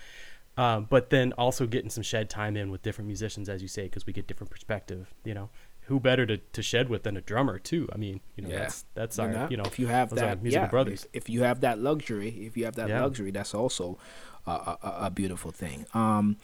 Um, 0.57 0.87
but 0.91 1.11
then 1.11 1.33
also 1.35 1.67
getting 1.67 1.91
some 1.91 2.03
shed 2.03 2.29
time 2.29 2.57
in 2.57 2.71
with 2.71 2.83
different 2.83 3.07
musicians, 3.07 3.49
as 3.49 3.63
you 3.63 3.69
say, 3.69 3.85
because 3.85 4.07
we 4.07 4.13
get 4.13 4.27
different 4.27 4.51
perspective. 4.51 5.15
You 5.25 5.35
know, 5.35 5.51
who 5.83 6.01
better 6.01 6.27
to, 6.27 6.37
to 6.39 6.63
shed 6.63 6.89
with 6.89 7.05
than 7.05 7.17
a 7.17 7.21
drummer 7.21 7.59
too? 7.59 7.89
I 7.93 7.97
mean, 7.97 8.21
you 8.37 8.43
know, 8.43 8.51
Yeah. 8.51 8.59
that's 8.61 8.85
that's 8.95 9.19
You 9.19 9.25
our 9.25 9.31
know, 9.33 9.47
you 9.51 9.57
know 9.57 9.63
if 9.65 9.79
you 9.79 9.87
have 9.87 10.11
those 10.11 10.19
are 10.19 10.25
our 10.25 10.31
that 10.31 10.43
musical 10.43 10.65
yeah, 10.67 10.71
brothers. 10.71 11.05
If, 11.13 11.23
if 11.25 11.31
you 11.31 11.43
have 11.45 11.61
that 11.61 11.79
luxury, 11.79 12.31
if 12.47 12.57
you 12.57 12.65
have 12.65 12.75
that 12.77 12.89
Yeah. 12.89 13.03
luxury, 13.03 13.31
that's 13.31 13.55
also 13.55 13.99
a, 14.47 14.51
a, 14.51 14.79
a- 14.83 14.97
a 15.07 15.11
beautiful 15.11 15.51
thing. 15.53 15.87
Um, 15.95 16.37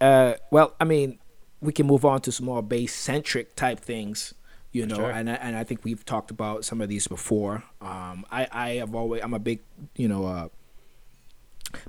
uh, 0.00 0.34
well, 0.50 0.74
I 0.78 0.84
mean, 0.84 1.18
we 1.60 1.72
can 1.72 1.86
move 1.86 2.04
on 2.04 2.20
to 2.22 2.32
some 2.32 2.46
more 2.46 2.62
bass 2.62 2.94
centric 2.94 3.56
type 3.56 3.80
things, 3.80 4.34
you 4.76 4.86
know, 4.86 4.96
Sure. 4.96 5.10
and 5.10 5.28
I, 5.30 5.34
and 5.34 5.56
I 5.56 5.64
think 5.64 5.84
we've 5.84 6.04
talked 6.04 6.30
about 6.30 6.64
some 6.64 6.80
of 6.80 6.88
these 6.88 7.06
before. 7.08 7.64
Um, 7.80 8.24
I 8.30 8.46
I 8.52 8.68
have 8.80 8.94
always 8.94 9.22
I'm 9.22 9.34
a 9.34 9.38
big 9.38 9.60
you 9.96 10.08
know 10.08 10.24
uh, 10.26 10.48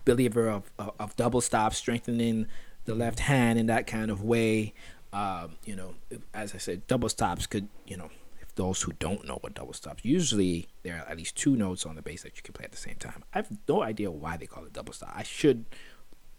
believer 0.06 0.48
of, 0.50 0.72
of 0.80 0.92
of 1.00 1.16
double 1.16 1.42
stop 1.42 1.74
strengthening 1.74 2.48
the 2.86 2.96
left 2.96 3.20
hand 3.20 3.60
in 3.60 3.66
that 3.68 3.88
kind 3.88 4.10
of 4.12 4.24
way. 4.24 4.74
Um, 5.14 5.56
you 5.66 5.76
know, 5.76 5.96
as 6.34 6.54
I 6.54 6.58
said, 6.58 6.86
double 6.88 7.10
stops 7.10 7.48
could 7.48 7.68
you 7.86 7.98
know 7.98 8.10
if 8.42 8.54
those 8.56 8.82
who 8.82 8.94
don't 9.00 9.26
know 9.28 9.38
what 9.42 9.54
double 9.54 9.74
stops, 9.74 10.04
usually 10.04 10.68
there 10.84 10.96
are 10.96 11.10
at 11.10 11.18
least 11.18 11.36
two 11.36 11.56
notes 11.56 11.86
on 11.86 11.96
the 11.96 12.02
bass 12.02 12.24
that 12.24 12.36
you 12.38 12.44
can 12.44 12.54
play 12.54 12.66
at 12.66 12.72
the 12.72 12.78
same 12.78 12.96
time. 12.96 13.24
I 13.34 13.40
have 13.40 13.50
no 13.68 13.82
idea 13.84 14.12
why 14.12 14.38
they 14.38 14.46
call 14.48 14.66
it 14.66 14.74
double 14.74 14.94
stop. 14.94 15.12
I 15.16 15.24
should 15.24 15.66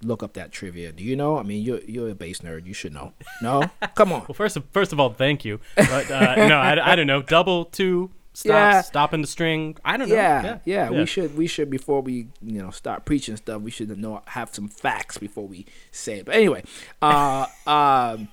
look 0.02 0.22
up 0.22 0.34
that 0.34 0.52
trivia. 0.52 0.92
Do 0.92 1.02
you 1.02 1.16
know? 1.16 1.38
I 1.38 1.42
mean, 1.42 1.62
you're 1.64 1.80
you're 1.80 2.08
a 2.10 2.14
bass 2.14 2.40
nerd. 2.40 2.66
You 2.66 2.74
should 2.74 2.92
know. 2.94 3.12
No, 3.42 3.64
come 3.94 4.12
on. 4.12 4.20
Well, 4.28 4.34
first 4.34 4.56
of, 4.56 4.64
first 4.72 4.92
of 4.92 5.00
all, 5.00 5.10
thank 5.10 5.44
you. 5.44 5.60
But 5.76 6.10
uh, 6.10 6.34
no, 6.48 6.56
I, 6.56 6.92
I 6.92 6.96
don't 6.96 7.06
know. 7.06 7.22
Double 7.22 7.64
two 7.66 8.10
stops, 8.32 8.48
Yeah. 8.48 8.80
stopping 8.82 9.20
the 9.22 9.26
string. 9.26 9.76
I 9.84 9.96
don't 9.96 10.08
know. 10.08 10.14
Yeah, 10.14 10.58
yeah, 10.64 10.90
We 10.90 11.06
should 11.06 11.36
we 11.36 11.46
should 11.46 11.70
before 11.70 12.00
we 12.02 12.28
you 12.42 12.62
know 12.62 12.70
start 12.70 13.04
preaching 13.04 13.36
stuff. 13.36 13.62
We 13.62 13.70
should 13.70 13.96
know 13.98 14.22
have 14.26 14.54
some 14.54 14.68
facts 14.68 15.18
before 15.18 15.46
we 15.46 15.66
say 15.90 16.18
it. 16.20 16.26
But 16.26 16.36
anyway, 16.36 16.62
uh, 17.02 17.46
um, 17.66 18.28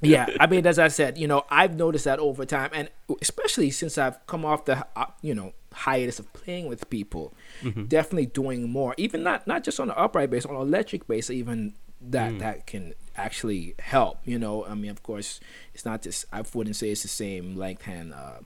yeah. 0.00 0.26
I 0.40 0.46
mean, 0.46 0.66
as 0.66 0.78
I 0.78 0.88
said, 0.88 1.18
you 1.18 1.26
know, 1.26 1.44
I've 1.50 1.76
noticed 1.76 2.06
that 2.06 2.18
over 2.18 2.46
time, 2.46 2.70
and 2.72 2.88
especially 3.20 3.70
since 3.70 3.98
I've 3.98 4.24
come 4.26 4.44
off 4.46 4.64
the 4.64 4.86
uh, 4.96 5.06
you 5.20 5.34
know 5.34 5.52
hiatus 5.72 6.18
of 6.18 6.32
playing 6.32 6.66
with 6.68 6.88
people, 6.90 7.32
definitely 7.88 8.26
doing 8.26 8.68
more. 8.68 8.94
Even 8.96 9.22
not 9.22 9.46
not 9.46 9.64
just 9.64 9.78
on 9.80 9.88
the 9.88 9.98
upright 9.98 10.30
bass, 10.30 10.44
on 10.46 10.56
electric 10.56 11.06
bass, 11.06 11.30
even 11.30 11.74
that 12.00 12.38
that 12.38 12.66
can 12.66 12.94
actually 13.16 13.74
help. 13.78 14.18
You 14.24 14.38
know, 14.38 14.64
I 14.64 14.74
mean, 14.74 14.90
of 14.90 15.02
course, 15.02 15.40
it's 15.74 15.84
not 15.84 16.02
just 16.02 16.24
I 16.32 16.42
wouldn't 16.54 16.76
say 16.76 16.90
it's 16.90 17.02
the 17.02 17.08
same 17.08 17.56
length 17.56 17.82
hand 17.82 18.12
uh, 18.14 18.40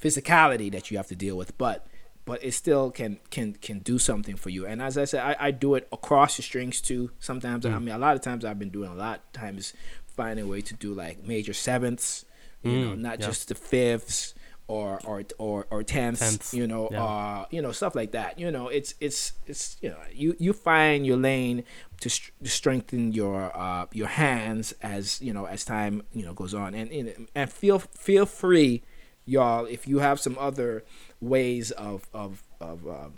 physicality 0.00 0.70
that 0.72 0.90
you 0.90 0.96
have 0.96 1.06
to 1.08 1.16
deal 1.16 1.36
with, 1.36 1.56
but 1.58 1.86
but 2.24 2.42
it 2.44 2.52
still 2.52 2.90
can 2.90 3.18
can 3.30 3.54
can 3.54 3.78
do 3.80 3.98
something 3.98 4.36
for 4.36 4.50
you. 4.50 4.66
And 4.66 4.82
as 4.82 4.98
I 4.98 5.04
said, 5.04 5.22
I, 5.24 5.46
I 5.46 5.50
do 5.50 5.74
it 5.74 5.88
across 5.92 6.36
the 6.36 6.42
strings 6.42 6.80
too. 6.80 7.10
Sometimes 7.18 7.64
I 7.66 7.78
mean, 7.78 7.94
a 7.94 7.98
lot 7.98 8.14
of 8.16 8.22
times 8.22 8.44
I've 8.44 8.58
been 8.58 8.70
doing 8.70 8.90
a 8.90 8.94
lot 8.94 9.20
of 9.26 9.32
times 9.32 9.72
finding 10.06 10.44
a 10.44 10.48
way 10.48 10.60
to 10.60 10.74
do 10.74 10.92
like 10.94 11.24
major 11.26 11.54
sevenths, 11.54 12.24
you 12.62 12.72
know, 12.72 12.92
Mm, 12.94 12.98
not 12.98 13.20
yeah. 13.20 13.26
just 13.26 13.48
the 13.48 13.54
fifths 13.54 14.34
or 14.68 15.00
or 15.04 15.24
or 15.38 15.66
or 15.70 15.82
tenths, 15.82 16.20
Tenths, 16.20 16.54
you 16.54 16.66
know, 16.66 16.88
yeah. 16.92 17.02
uh, 17.02 17.44
you 17.50 17.60
know 17.62 17.72
stuff 17.72 17.94
like 17.94 18.12
that. 18.12 18.38
You 18.38 18.50
know, 18.50 18.68
it's 18.68 18.94
it's 19.00 19.32
it's 19.46 19.76
you 19.80 19.88
know 19.90 19.98
you 20.12 20.36
you 20.38 20.52
find 20.52 21.04
your 21.06 21.16
lane 21.16 21.64
to, 22.00 22.08
str- 22.10 22.30
to 22.44 22.48
strengthen 22.50 23.12
your 23.12 23.50
uh 23.56 23.86
your 23.92 24.08
hands 24.08 24.72
as 24.82 25.20
you 25.20 25.32
know 25.32 25.46
as 25.46 25.64
time 25.64 26.02
you 26.12 26.24
know 26.24 26.34
goes 26.34 26.52
on, 26.54 26.74
and 26.74 26.90
and, 26.92 27.28
and 27.34 27.50
feel 27.50 27.78
feel 27.78 28.26
free, 28.26 28.82
y'all, 29.24 29.64
if 29.64 29.88
you 29.88 29.98
have 30.00 30.20
some 30.20 30.36
other 30.38 30.84
ways 31.20 31.70
of 31.72 32.06
of 32.12 32.42
of 32.60 32.86
um, 32.86 33.14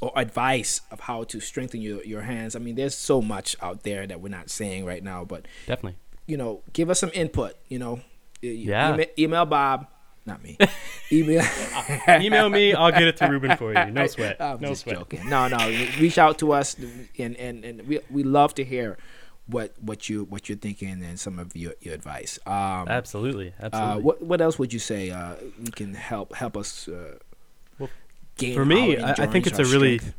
or 0.00 0.12
advice 0.14 0.80
of 0.92 1.00
how 1.00 1.24
to 1.24 1.40
strengthen 1.40 1.80
your, 1.80 2.04
your 2.04 2.20
hands. 2.22 2.54
I 2.54 2.60
mean, 2.60 2.76
there's 2.76 2.94
so 2.94 3.20
much 3.20 3.56
out 3.60 3.82
there 3.82 4.06
that 4.06 4.20
we're 4.20 4.28
not 4.28 4.48
saying 4.48 4.84
right 4.84 5.02
now, 5.02 5.24
but 5.24 5.46
Definitely. 5.66 5.98
you 6.26 6.36
know, 6.36 6.62
give 6.72 6.88
us 6.90 7.00
some 7.00 7.10
input. 7.14 7.54
You 7.68 7.80
know, 7.80 8.00
Yeah. 8.40 8.94
email, 8.94 9.06
email 9.18 9.46
Bob, 9.46 9.88
not 10.28 10.42
me. 10.44 10.56
email. 11.12 11.44
Email 12.08 12.48
me. 12.48 12.74
I'll 12.74 12.92
get 12.92 13.02
it 13.04 13.16
to 13.18 13.26
Reuben 13.26 13.56
for 13.56 13.72
you. 13.74 13.90
No 13.90 14.06
sweat. 14.14 14.36
I'm 14.40 14.60
no 14.60 14.68
just 14.68 14.82
sweat. 14.82 14.96
joking. 14.98 15.28
No, 15.28 15.48
no. 15.48 15.58
Reach 15.98 16.18
out 16.18 16.38
to 16.38 16.52
us, 16.52 16.76
and 17.18 17.36
and, 17.36 17.64
and 17.64 17.88
we 17.88 17.98
we 18.10 18.22
love 18.22 18.54
to 18.54 18.64
hear 18.64 18.96
what 19.46 19.72
what 19.80 20.08
you 20.08 20.24
what 20.24 20.48
you're 20.48 20.58
thinking 20.58 21.02
and 21.02 21.18
some 21.18 21.38
of 21.38 21.56
your, 21.56 21.72
your 21.80 21.94
advice. 21.94 22.38
Um, 22.46 22.86
Absolutely. 22.88 23.48
uh, 23.60 23.66
Absolutely. 23.66 24.02
what 24.02 24.22
what 24.22 24.40
else 24.40 24.58
would 24.58 24.72
you 24.72 24.78
say? 24.78 25.10
Uh, 25.10 25.34
we 25.58 25.70
can 25.70 25.94
help 25.94 26.34
help 26.34 26.56
us. 26.56 26.86
Uh, 26.88 27.16
Well, 27.78 27.88
gain 28.36 28.54
for 28.54 28.64
me, 28.64 28.98
I, 28.98 29.12
I 29.18 29.26
think 29.26 29.46
it's 29.46 29.58
a 29.58 29.64
really 29.64 29.98
strength? 29.98 30.14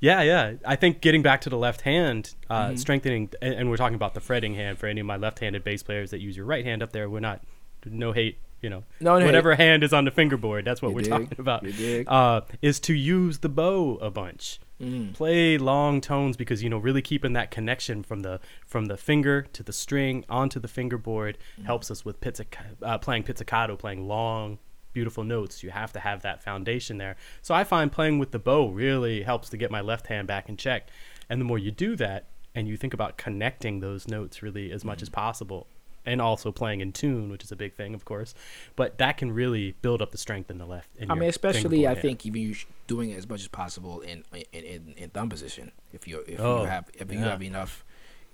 Yeah, 0.00 0.20
yeah. 0.20 0.54
I 0.66 0.76
think 0.76 1.00
getting 1.00 1.22
back 1.22 1.40
to 1.42 1.50
the 1.50 1.56
left 1.56 1.80
hand, 1.82 2.34
uh, 2.50 2.66
Mm-hmm. 2.68 2.76
strengthening, 2.76 3.30
and, 3.40 3.54
and 3.54 3.70
we're 3.70 3.78
talking 3.78 3.94
about 3.94 4.12
the 4.14 4.20
fretting 4.20 4.54
hand 4.54 4.78
for 4.78 4.86
any 4.86 5.00
of 5.00 5.06
my 5.06 5.16
left-handed 5.16 5.64
bass 5.64 5.82
players 5.82 6.10
that 6.10 6.20
use 6.20 6.36
your 6.36 6.44
right 6.44 6.62
hand 6.64 6.82
up 6.82 6.92
there. 6.92 7.08
We're 7.08 7.20
not, 7.20 7.40
no 7.86 8.12
hate, 8.12 8.36
you 8.62 8.70
know, 8.70 8.84
No 9.00 9.18
hate. 9.18 9.26
whatever 9.26 9.54
hand 9.56 9.82
is 9.84 9.92
on 9.92 10.04
the 10.04 10.10
fingerboard. 10.10 10.64
That's 10.64 10.80
what 10.80 10.90
You 10.90 10.94
we're 10.94 11.02
dig? 11.02 11.10
talking 11.10 11.40
about. 11.40 11.66
Uh, 12.06 12.40
is 12.62 12.80
to 12.80 12.94
use 12.94 13.38
the 13.40 13.48
bow 13.48 13.96
a 14.00 14.10
bunch. 14.10 14.60
Mm. 14.80 15.12
Play 15.14 15.58
long 15.58 16.00
tones 16.00 16.36
because 16.36 16.62
you 16.62 16.68
know 16.70 16.78
really 16.78 17.02
keeping 17.02 17.34
that 17.34 17.50
connection 17.50 18.02
from 18.02 18.20
the 18.20 18.40
from 18.66 18.86
the 18.86 18.96
finger 18.96 19.42
to 19.52 19.62
the 19.62 19.72
string 19.72 20.24
onto 20.28 20.58
the 20.58 20.66
fingerboard 20.68 21.38
Mm. 21.60 21.66
helps 21.66 21.90
us 21.90 22.04
with 22.04 22.20
pizzic- 22.20 22.56
uh, 22.82 22.98
playing 22.98 23.22
pizzicato, 23.24 23.76
playing 23.76 24.08
long 24.08 24.58
beautiful 24.92 25.24
notes. 25.24 25.62
You 25.62 25.70
have 25.70 25.92
to 25.92 26.00
have 26.00 26.22
that 26.22 26.42
foundation 26.42 26.98
there. 26.98 27.16
So 27.42 27.54
I 27.54 27.64
find 27.64 27.90
playing 27.92 28.18
with 28.18 28.30
the 28.32 28.38
bow 28.38 28.68
really 28.68 29.22
helps 29.22 29.48
to 29.50 29.56
get 29.56 29.70
my 29.70 29.80
left 29.80 30.08
hand 30.08 30.26
back 30.28 30.48
in 30.48 30.56
check. 30.56 30.88
And 31.30 31.40
the 31.40 31.44
more 31.46 31.58
you 31.58 31.70
do 31.70 31.96
that 31.96 32.26
and 32.54 32.68
you 32.68 32.76
think 32.76 32.92
about 32.92 33.16
connecting 33.16 33.80
those 33.80 34.06
notes 34.08 34.42
really 34.42 34.70
as 34.72 34.84
much 34.84 35.00
as 35.00 35.08
possible 35.08 35.66
and 36.04 36.20
also 36.20 36.50
playing 36.52 36.80
in 36.80 36.92
tune, 36.92 37.30
which 37.30 37.44
is 37.44 37.52
a 37.52 37.56
big 37.56 37.74
thing, 37.74 37.94
of 37.94 38.04
course, 38.04 38.34
but 38.76 38.98
that 38.98 39.16
can 39.16 39.32
really 39.32 39.74
build 39.82 40.02
up 40.02 40.10
the 40.10 40.18
strength 40.18 40.50
in 40.50 40.58
the 40.58 40.66
left. 40.66 40.88
in 40.96 41.10
I 41.10 41.14
mean, 41.14 41.28
especially 41.28 41.86
I 41.86 41.90
hand. 41.90 42.02
think 42.02 42.26
even 42.26 42.42
you 42.42 42.54
sh- 42.54 42.66
doing 42.86 43.10
it 43.10 43.16
as 43.16 43.28
much 43.28 43.40
as 43.40 43.48
possible 43.48 44.00
in 44.00 44.24
in, 44.32 44.64
in, 44.64 44.94
in 44.96 45.10
thumb 45.10 45.28
position. 45.28 45.72
If 45.92 46.08
you 46.08 46.24
if 46.26 46.40
Oh, 46.40 46.62
you 46.62 46.66
have 46.68 46.90
if 46.94 47.12
you 47.12 47.18
have 47.20 47.42
enough 47.42 47.84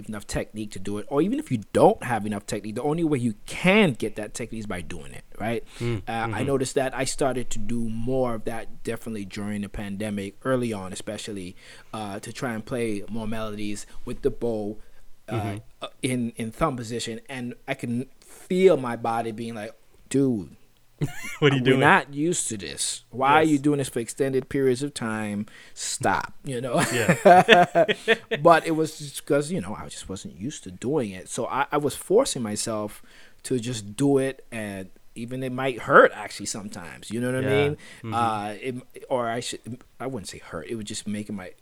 enough 0.06 0.28
technique 0.28 0.70
to 0.70 0.78
do 0.78 0.98
it, 0.98 1.06
or 1.08 1.20
even 1.20 1.40
if 1.40 1.50
you 1.50 1.58
don't 1.72 2.04
have 2.04 2.24
enough 2.24 2.46
technique, 2.46 2.76
the 2.76 2.82
only 2.84 3.02
way 3.02 3.18
you 3.18 3.34
can 3.46 3.94
get 3.94 4.14
that 4.14 4.32
technique 4.32 4.60
is 4.60 4.66
by 4.66 4.80
doing 4.80 5.10
it. 5.12 5.24
Right? 5.40 5.64
Mm, 5.80 6.02
Uh, 6.06 6.12
mm-hmm. 6.12 6.34
I 6.36 6.42
noticed 6.44 6.76
that 6.76 6.94
I 6.94 7.02
started 7.04 7.50
to 7.50 7.58
do 7.58 7.88
more 7.88 8.36
of 8.36 8.44
that 8.44 8.84
definitely 8.84 9.24
during 9.24 9.62
the 9.62 9.68
pandemic, 9.68 10.36
early 10.44 10.72
on, 10.72 10.92
especially 10.92 11.56
uh, 11.92 12.20
to 12.20 12.32
try 12.32 12.54
and 12.54 12.64
play 12.64 13.02
more 13.10 13.26
melodies 13.26 13.86
with 14.04 14.22
the 14.22 14.30
bow. 14.30 14.78
Uh, 15.28 15.34
Mm-hmm. 15.34 15.56
uh, 15.82 15.88
in 16.02 16.32
in 16.36 16.50
thumb 16.50 16.76
position, 16.76 17.20
and 17.28 17.54
I 17.66 17.74
can 17.74 18.06
feel 18.20 18.76
my 18.76 18.96
body 18.96 19.30
being 19.32 19.54
like, 19.54 19.72
"Dude, 20.08 20.56
what 21.38 21.52
are 21.52 21.56
you 21.56 21.62
we're 21.62 21.64
doing? 21.64 21.80
not 21.80 22.14
used 22.14 22.48
to 22.48 22.56
this. 22.56 23.04
Why 23.10 23.34
are 23.34 23.42
you 23.44 23.58
doing 23.58 23.78
this 23.78 23.88
for 23.90 24.00
extended 24.00 24.48
periods 24.48 24.82
of 24.82 24.94
time? 24.94 25.46
Stop. 25.74 26.32
You 26.44 26.60
know. 26.60 26.80
Yeah. 26.92 27.84
but 28.42 28.66
it 28.66 28.72
was 28.72 28.98
just 28.98 29.24
because 29.24 29.52
you 29.52 29.60
know 29.60 29.74
I 29.78 29.84
just 29.88 30.08
wasn't 30.08 30.38
used 30.40 30.64
to 30.64 30.70
doing 30.70 31.10
it, 31.10 31.28
so 31.28 31.46
I, 31.46 31.66
I 31.70 31.76
was 31.76 31.94
forcing 31.94 32.42
myself 32.42 33.02
to 33.44 33.58
just 33.60 33.96
do 33.96 34.18
it, 34.18 34.44
and 34.50 34.88
even 35.14 35.42
it 35.42 35.52
might 35.52 35.80
hurt 35.80 36.10
actually 36.14 36.46
sometimes. 36.46 37.10
You 37.10 37.20
know 37.20 37.32
what 37.32 37.44
I 37.44 37.48
Yeah. 37.48 37.68
mean? 38.02 38.12
Uh, 38.14 38.54
it, 38.60 39.04
or 39.10 39.28
I 39.28 39.40
should 39.40 39.60
I 40.00 40.06
wouldn't 40.06 40.28
say 40.28 40.38
hurt. 40.38 40.68
It 40.68 40.76
would 40.76 40.86
just 40.86 41.06
make 41.06 41.30
my 41.30 41.52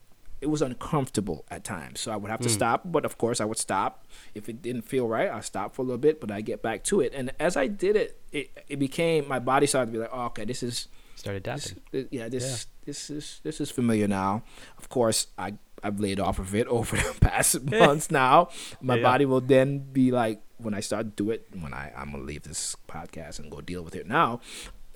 it 0.40 0.46
was 0.46 0.60
uncomfortable 0.62 1.44
at 1.50 1.64
times, 1.64 2.00
so 2.00 2.12
I 2.12 2.16
would 2.16 2.30
have 2.30 2.40
to 2.40 2.48
hmm. 2.48 2.54
stop. 2.54 2.82
But 2.84 3.04
of 3.04 3.18
course, 3.18 3.40
I 3.40 3.44
would 3.44 3.58
stop 3.58 4.06
if 4.34 4.48
it 4.48 4.60
didn't 4.62 4.82
feel 4.82 5.08
right. 5.08 5.30
I 5.30 5.40
stop 5.40 5.74
for 5.74 5.82
a 5.82 5.84
little 5.84 5.98
bit, 5.98 6.20
but 6.20 6.30
I 6.30 6.40
get 6.40 6.62
back 6.62 6.84
to 6.84 7.00
it. 7.00 7.12
And 7.14 7.32
as 7.40 7.56
I 7.56 7.66
did 7.66 7.96
it, 7.96 8.20
it 8.32 8.50
it 8.68 8.78
became 8.78 9.26
my 9.28 9.38
body 9.38 9.66
started 9.66 9.86
to 9.86 9.92
be 9.92 9.98
like, 9.98 10.10
oh, 10.12 10.26
okay, 10.26 10.44
this 10.44 10.62
is 10.62 10.88
Started 11.16 11.44
this, 11.44 11.72
dapping. 11.72 11.78
th- 11.92 12.08
yeah, 12.10 12.28
this 12.28 12.66
this 12.84 13.08
is 13.10 13.40
this 13.42 13.60
is 13.60 13.70
familiar 13.70 14.06
now. 14.06 14.42
Of 14.76 14.88
course, 14.90 15.28
I 15.38 15.54
I've 15.82 15.98
laid 15.98 16.20
off 16.20 16.38
of 16.38 16.54
it 16.54 16.66
over 16.78 16.96
the 16.96 17.16
past 17.20 17.62
months 17.70 18.10
now. 18.10 18.48
My 18.80 18.94
Yeah, 18.94 19.00
yeah. 19.00 19.02
body 19.08 19.24
will 19.24 19.40
then 19.40 19.78
be 19.78 20.12
like 20.12 20.42
when 20.58 20.74
I 20.74 20.80
start 20.80 21.16
to 21.16 21.24
do 21.24 21.30
it 21.30 21.48
when 21.58 21.72
I 21.72 21.92
I'm 21.96 22.12
gonna 22.12 22.24
leave 22.24 22.42
this 22.42 22.76
podcast 22.86 23.38
and 23.38 23.50
go 23.50 23.60
deal 23.60 23.82
with 23.82 23.94
it 23.96 24.06
now. 24.06 24.40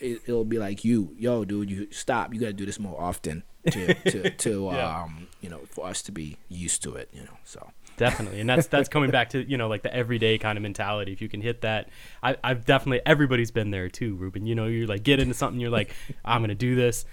It, 0.00 0.23
it'll 0.26 0.45
be 0.45 0.59
like 0.59 0.85
you, 0.85 1.14
yo, 1.19 1.45
dude, 1.45 1.71
you 1.71 1.88
stop. 1.90 2.33
You 2.35 2.40
gotta 2.40 2.52
do 2.52 2.66
this 2.66 2.78
more 2.78 3.00
often 3.00 3.42
to 3.71 3.95
to, 3.95 4.30
to 4.30 4.64
Yeah. 4.73 5.02
um 5.02 5.28
you 5.40 5.50
know 5.50 5.61
for 5.71 5.87
us 5.87 6.02
to 6.02 6.12
be 6.12 6.37
used 6.49 6.83
to 6.85 6.95
it. 6.95 7.09
You 7.12 7.23
know, 7.23 7.37
so 7.45 7.71
definitely 7.97 8.40
and 8.40 8.49
that's 8.49 8.66
that's 8.66 8.88
coming 8.88 9.11
back 9.11 9.28
to 9.28 9.42
you 9.47 9.59
know 9.59 9.69
like 9.69 9.83
the 9.83 9.95
everyday 9.95 10.38
kind 10.38 10.57
of 10.57 10.62
mentality 10.62 11.12
if 11.12 11.21
you 11.21 11.28
can 11.28 11.42
hit 11.42 11.61
that 11.61 11.90
I, 12.23 12.35
i've 12.42 12.64
definitely 12.64 13.02
everybody's 13.04 13.50
been 13.50 13.71
there 13.73 13.90
too 13.90 14.14
reuben 14.14 14.47
you 14.47 14.54
know 14.54 14.64
you're 14.64 14.87
like 14.87 15.02
get 15.02 15.21
into 15.21 15.35
something 15.35 15.61
you're 15.61 15.69
like 15.69 15.95
i'm 16.25 16.40
gonna 16.40 16.54
do 16.54 16.75
this 16.75 17.04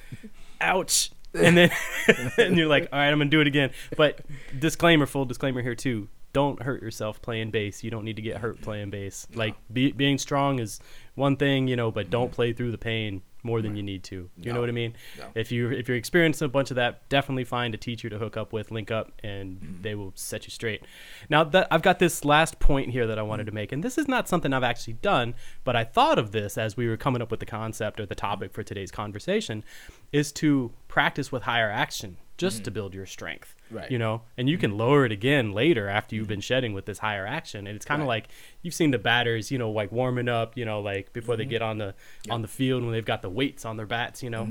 ouch 0.61 1.11
and 1.33 1.57
then 1.57 1.71
and 2.37 2.57
you're 2.57 2.69
like 2.69 2.87
all 2.93 2.99
right 2.99 3.09
i'm 3.11 3.17
gonna 3.17 3.29
do 3.29 3.41
it 3.41 3.47
again 3.47 3.71
but 3.97 4.21
disclaimer 4.57 5.05
full 5.05 5.25
disclaimer 5.25 5.61
here 5.61 5.75
too 5.75 6.07
don't 6.37 6.61
hurt 6.61 6.83
yourself 6.83 7.19
playing 7.21 7.49
bass. 7.49 7.83
You 7.83 7.89
don't 7.89 8.05
need 8.05 8.17
to 8.17 8.21
get 8.21 8.37
hurt 8.37 8.61
playing 8.61 8.91
bass. 8.91 9.25
Like 9.33 9.55
be, 9.73 9.91
being 9.91 10.19
strong 10.19 10.59
is 10.59 10.79
one 11.15 11.35
thing 11.35 11.67
you 11.67 11.75
know 11.75 11.89
but 11.89 12.11
don't 12.11 12.31
play 12.31 12.53
through 12.53 12.69
the 12.71 12.77
pain 12.77 13.23
more 13.41 13.61
than 13.61 13.75
you 13.75 13.81
need 13.81 14.03
to. 14.03 14.29
You 14.39 14.51
know 14.53 14.59
what 14.59 14.69
i 14.69 14.73
mean? 14.73 14.93
No. 15.17 15.25
if 15.33 15.51
you 15.51 15.71
if 15.71 15.87
you're 15.87 15.97
experiencing 15.97 16.45
a 16.45 16.49
bunch 16.49 16.69
of 16.69 16.75
that 16.75 17.07
definitely 17.09 17.45
find 17.45 17.73
a 17.73 17.77
teacher 17.77 18.07
to 18.09 18.17
hook 18.19 18.35
up 18.37 18.51
with 18.53 18.71
link 18.71 18.91
up 18.91 19.11
and 19.23 19.47
Mm. 19.61 19.81
they 19.83 19.95
will 19.95 20.11
set 20.15 20.45
you 20.45 20.51
straight. 20.51 20.81
Now 21.29 21.43
that 21.45 21.67
i've 21.71 21.81
got 21.81 21.97
this 21.97 22.23
last 22.25 22.59
point 22.59 22.91
here 22.91 23.07
that 23.07 23.17
i 23.17 23.23
wanted 23.23 23.45
to 23.47 23.51
make 23.53 23.71
and 23.71 23.83
this 23.83 23.97
is 23.97 24.07
not 24.07 24.27
something 24.27 24.53
i've 24.53 24.63
actually 24.71 24.97
done 25.13 25.33
but 25.63 25.75
i 25.75 25.83
thought 25.83 26.19
of 26.19 26.31
this 26.33 26.57
as 26.57 26.77
we 26.77 26.87
were 26.87 26.97
coming 26.97 27.21
up 27.21 27.31
with 27.31 27.39
the 27.39 27.45
concept 27.47 27.99
or 27.99 28.05
the 28.05 28.15
topic 28.29 28.51
for 28.51 28.61
today's 28.63 28.91
conversation 28.91 29.63
is 30.11 30.31
to 30.33 30.71
practice 30.87 31.31
with 31.31 31.43
higher 31.43 31.71
action 31.71 32.17
just 32.37 32.63
to 32.63 32.69
build 32.69 32.93
your 32.93 33.05
strength. 33.07 33.55
Mm. 33.56 33.56
Right. 33.69 33.91
you 33.91 33.97
know 33.97 34.21
and 34.37 34.49
you 34.49 34.57
can 34.57 34.77
lower 34.77 35.05
it 35.05 35.11
again 35.11 35.51
later 35.51 35.87
after 35.89 36.15
you've 36.15 36.27
been 36.27 36.41
shedding 36.41 36.73
with 36.73 36.85
this 36.85 36.99
higher 36.99 37.25
action 37.25 37.67
and 37.67 37.75
it's 37.75 37.85
kind 37.85 38.01
of 38.01 38.07
Right. 38.07 38.23
like 38.23 38.29
you've 38.61 38.73
seen 38.73 38.91
the 38.91 38.97
batters 38.99 39.51
you 39.51 39.57
know 39.57 39.71
like 39.71 39.91
warming 39.91 40.29
up 40.29 40.55
you 40.57 40.63
know 40.65 40.79
like 40.81 41.11
before 41.13 41.35
they 41.35 41.45
get 41.45 41.61
on 41.61 41.77
the 41.77 41.93
on 42.29 42.41
the 42.41 42.47
field 42.47 42.83
when 42.83 42.91
they've 42.93 43.03
got 43.05 43.21
the 43.21 43.29
weights 43.29 43.65
on 43.65 43.75
their 43.77 43.85
bats 43.85 44.23
you 44.23 44.29
know 44.29 44.47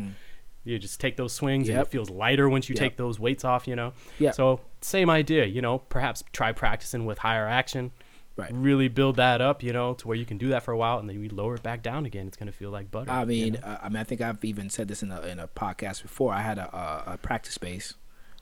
you 0.65 0.79
just 0.79 1.01
take 1.01 1.17
those 1.17 1.33
swings 1.33 1.69
and 1.69 1.79
it 1.79 1.87
feels 1.89 2.11
lighter 2.11 2.49
once 2.49 2.69
you 2.69 2.75
Yep. 2.75 2.81
take 2.81 2.97
those 2.97 3.19
weights 3.21 3.45
off 3.45 3.67
you 3.69 3.77
know 3.77 3.93
Yep. 4.19 4.35
so 4.35 4.61
same 4.81 5.09
idea 5.09 5.45
you 5.47 5.63
know 5.63 5.79
perhaps 5.79 6.23
try 6.33 6.53
practicing 6.53 7.07
with 7.07 7.19
higher 7.19 7.47
action 7.47 7.93
Right. 8.39 8.51
really 8.53 8.89
build 8.89 9.17
that 9.17 9.41
up 9.41 9.63
you 9.63 9.73
know 9.73 9.95
to 9.95 10.07
where 10.09 10.17
you 10.17 10.27
can 10.27 10.37
do 10.37 10.49
that 10.49 10.63
for 10.63 10.71
a 10.73 10.77
while 10.77 10.99
and 10.99 11.09
then 11.09 11.23
you 11.23 11.31
lower 11.31 11.55
it 11.55 11.63
back 11.63 11.83
down 11.83 12.05
again 12.05 12.27
it's 12.27 12.37
going 12.37 12.49
to 12.49 12.53
feel 12.53 12.69
like 12.71 12.91
butter 12.91 13.11
I 13.11 13.21
you 13.23 13.27
mean, 13.27 13.53
know? 13.55 13.61
uh, 13.65 13.79
I 13.83 13.89
mean, 13.89 13.97
I 13.97 14.05
think 14.05 14.21
I've 14.21 14.45
even 14.45 14.69
said 14.69 14.89
this 14.89 15.03
in 15.03 15.11
a 15.11 15.23
in 15.23 15.39
a 15.39 15.49
podcast 15.49 16.03
before. 16.03 16.35
I 16.35 16.43
had 16.43 16.59
a 16.59 16.69
a, 16.77 17.13
a 17.15 17.17
practice 17.17 17.57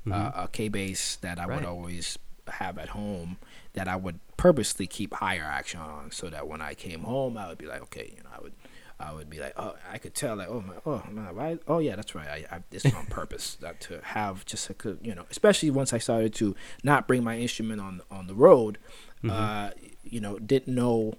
bass, 0.07 0.15
uh, 0.15 0.43
a 0.45 0.49
Kay 0.49 0.69
bass 0.69 1.17
that 1.17 1.39
I 1.39 1.43
Mm-hmm. 1.43 1.51
Right. 1.51 1.61
would 1.61 1.69
always 1.69 2.19
have 2.49 2.79
at 2.79 2.91
home 2.91 3.39
that 3.73 3.89
I 3.89 3.97
would 3.97 4.21
purposely 4.37 4.87
keep 4.87 5.15
higher 5.15 5.45
action 5.45 5.81
on, 5.81 6.11
so 6.13 6.29
that 6.29 6.47
when 6.47 6.61
I 6.61 6.75
came 6.75 7.01
home, 7.05 7.37
I 7.39 7.49
would 7.49 7.59
be 7.59 7.67
like, 7.67 7.83
okay, 7.83 8.13
you 8.17 8.23
know, 8.23 8.31
I 8.37 8.41
would. 8.43 8.53
I 9.01 9.13
would 9.13 9.29
be 9.29 9.41
like, 9.41 9.55
oh, 9.57 9.75
I 9.93 9.99
could 9.99 10.15
tell, 10.15 10.37
like, 10.37 10.49
oh 10.49 10.61
my, 10.63 10.75
oh 10.87 11.03
my, 11.11 11.33
why? 11.33 11.59
Oh 11.67 11.81
yeah, 11.81 11.97
that's 11.97 12.15
right. 12.15 12.29
I, 12.29 12.57
I 12.57 12.63
this 12.71 12.85
is 12.85 12.95
on 12.95 13.07
purpose, 13.07 13.57
that 13.61 13.81
to 13.83 14.01
have 14.05 14.45
just 14.47 14.71
a, 14.71 14.75
you 15.03 15.17
know, 15.17 15.25
especially 15.33 15.69
once 15.73 15.93
I 15.93 15.99
started 15.99 16.33
to 16.35 16.55
not 16.85 17.09
bring 17.09 17.25
my 17.25 17.37
instrument 17.37 17.81
on 17.81 18.03
on 18.11 18.29
the 18.29 18.35
road, 18.35 18.79
Mm-hmm. 19.25 19.31
uh, 19.31 19.71
you 20.05 20.21
know, 20.21 20.39
didn't 20.39 20.73
know 20.73 21.15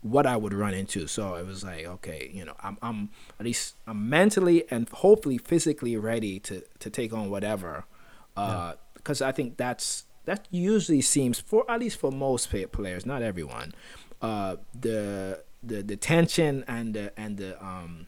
what 0.00 0.24
I 0.26 0.36
would 0.36 0.54
run 0.54 0.72
into. 0.72 1.06
So 1.06 1.34
it 1.34 1.46
was 1.46 1.62
like, 1.62 1.84
okay, 1.84 2.30
you 2.32 2.44
know, 2.44 2.54
I'm 2.62 2.78
I'm 2.80 3.10
at 3.38 3.44
least 3.44 3.74
I'm 3.86 4.08
mentally 4.08 4.64
and 4.70 4.88
hopefully 4.88 5.36
physically 5.36 5.96
ready 5.98 6.38
to 6.40 6.62
to 6.78 6.88
take 6.90 7.12
on 7.12 7.28
whatever. 7.30 7.84
Uh, 8.36 8.74
because 8.94 9.20
I 9.22 9.32
think 9.32 9.56
that's 9.56 10.04
that 10.24 10.48
usually 10.50 11.02
seems 11.02 11.38
for 11.38 11.70
at 11.70 11.80
least 11.80 11.98
for 11.98 12.10
most 12.10 12.50
players, 12.72 13.04
not 13.06 13.22
everyone. 13.22 13.74
Uh, 14.22 14.56
the 14.78 15.42
the 15.62 15.82
the 15.82 15.96
tension 15.96 16.64
and 16.66 16.94
the 16.94 17.12
and 17.18 17.36
the 17.38 17.62
um 17.64 18.06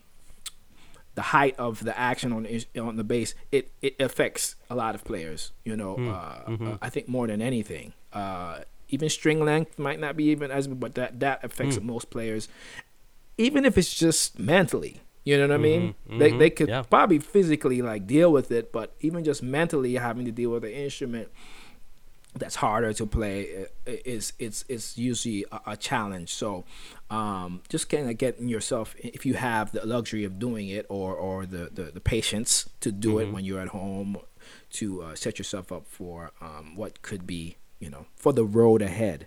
the 1.15 1.21
height 1.33 1.55
of 1.57 1.83
the 1.83 1.97
action 1.97 2.31
on 2.31 2.45
is- 2.45 2.67
on 2.79 2.95
the 2.95 3.03
bass 3.03 3.33
it 3.51 3.71
it 3.81 3.95
affects 3.99 4.55
a 4.69 4.75
lot 4.75 4.93
of 4.93 5.03
players 5.03 5.51
you 5.65 5.75
know 5.75 5.95
uh, 5.95 6.51
uh, 6.73 6.77
i 6.81 6.89
think 6.89 7.07
more 7.07 7.25
than 7.25 7.41
anything 7.41 7.93
uh 8.13 8.59
even 8.89 9.09
string 9.09 9.43
length 9.43 9.79
might 9.79 9.99
not 9.99 10.15
be 10.15 10.25
even 10.25 10.51
as 10.51 10.67
but 10.67 10.93
that 10.93 11.19
that 11.19 11.43
affects 11.43 11.77
most 11.81 12.11
players 12.11 12.47
even 13.39 13.65
if 13.65 13.77
it's 13.79 13.95
just 13.95 14.37
mentally 14.37 15.01
you 15.27 15.35
know 15.37 15.47
what 15.47 15.53
i 15.55 15.57
mean? 15.69 15.83
They, 16.21 16.31
they 16.41 16.51
could 16.57 16.69
yeah. 16.69 16.83
probably 16.95 17.19
physically 17.19 17.79
like 17.91 18.01
deal 18.15 18.29
with 18.37 18.49
it 18.59 18.65
but 18.77 18.87
even 19.07 19.19
just 19.29 19.41
mentally 19.57 19.93
having 20.07 20.25
to 20.29 20.31
deal 20.41 20.51
with 20.53 20.63
the 20.67 20.73
instrument 20.85 21.27
that's 22.41 22.57
harder 22.65 22.93
to 22.93 23.05
play 23.07 23.37
uh, 23.87 23.91
is 24.15 24.33
it's 24.45 24.59
it's 24.69 24.87
usually 25.09 25.41
a, 25.51 25.59
a 25.73 25.77
challenge. 25.89 26.29
So 26.41 26.65
um, 27.09 27.61
just 27.73 27.89
kind 27.89 28.07
of 28.11 28.15
getting 28.25 28.47
yourself 28.47 28.95
if 28.99 29.25
you 29.25 29.33
have 29.33 29.71
the 29.71 29.83
luxury 29.95 30.23
of 30.29 30.37
doing 30.37 30.67
it 30.69 30.85
or 30.87 31.15
or 31.15 31.47
the 31.47 31.63
the, 31.73 31.85
the 31.97 31.99
patience 32.13 32.69
to 32.81 32.91
do 32.91 33.13
Mm-hmm. 33.15 33.21
it 33.29 33.33
when 33.33 33.43
you're 33.47 33.61
at 33.67 33.69
home 33.69 34.17
to 34.77 34.85
uh, 35.01 35.15
set 35.15 35.39
yourself 35.39 35.71
up 35.71 35.85
for 35.87 36.31
um, 36.39 36.75
what 36.75 37.01
could 37.01 37.25
be 37.25 37.55
you 37.79 37.89
know 37.89 38.05
for 38.15 38.31
the 38.33 38.45
road 38.45 38.81
ahead. 38.83 39.25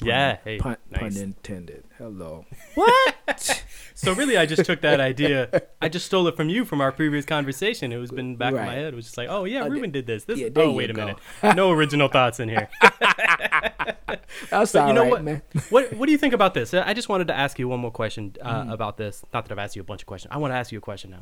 Pun- 0.00 0.08
Yeah, 0.08 0.36
hey, 0.44 0.58
pun, 0.58 0.76
pun 0.92 1.16
intended. 1.16 1.84
Hello. 1.96 2.44
What 2.74 3.62
so 4.00 4.12
really 4.14 4.36
i 4.36 4.46
just 4.46 4.64
took 4.64 4.80
that 4.80 5.00
idea 5.00 5.48
i 5.82 5.88
just 5.88 6.06
stole 6.06 6.26
it 6.28 6.36
from 6.36 6.48
you 6.48 6.64
from 6.64 6.80
our 6.80 6.92
previous 6.92 7.24
conversation. 7.24 7.92
it 7.92 7.96
was 7.96 8.10
been 8.10 8.36
back 8.36 8.50
in 8.50 8.56
my 8.56 8.74
head 8.74 8.92
it 8.92 8.96
was 8.96 9.06
just 9.06 9.18
like 9.18 9.28
oh 9.28 9.44
yeah 9.44 9.64
reuben 9.66 9.90
did 9.90 10.06
this 10.06 10.24
this 10.24 10.38
Yeah, 10.38 10.48
oh 10.56 10.72
wait 10.72 10.90
a 10.90 10.92
go. 10.92 11.04
minute 11.42 11.56
no 11.56 11.70
original 11.72 12.08
thoughts 12.08 12.38
in 12.40 12.48
here 12.48 12.68
that's 14.50 14.72
But 14.72 14.76
all 14.76 14.88
you 14.88 14.94
know 14.94 15.02
right, 15.02 15.10
what? 15.10 15.24
man 15.24 15.42
what 15.70 15.92
what 15.94 16.06
do 16.06 16.12
you 16.12 16.18
think 16.18 16.34
about 16.34 16.54
this? 16.54 16.72
I 16.74 16.92
just 16.94 17.08
wanted 17.08 17.26
to 17.28 17.34
ask 17.36 17.58
you 17.58 17.68
one 17.68 17.80
more 17.80 17.90
question 17.90 18.34
uh, 18.42 18.62
Mm. 18.64 18.72
about 18.72 18.96
this. 18.96 19.24
Not 19.32 19.44
that 19.44 19.52
I've 19.52 19.58
asked 19.58 19.76
you 19.76 19.82
a 19.82 19.84
bunch 19.84 20.02
of 20.02 20.06
questions. 20.06 20.30
I 20.34 20.38
want 20.38 20.52
to 20.52 20.56
ask 20.56 20.72
you 20.72 20.78
a 20.78 20.80
question 20.80 21.10
now. 21.10 21.20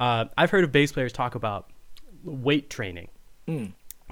Uh, 0.00 0.24
I've 0.36 0.50
heard 0.50 0.64
of 0.64 0.72
bass 0.72 0.92
players 0.92 1.12
talk 1.12 1.34
about 1.34 1.70
weight 2.24 2.70
training 2.70 3.08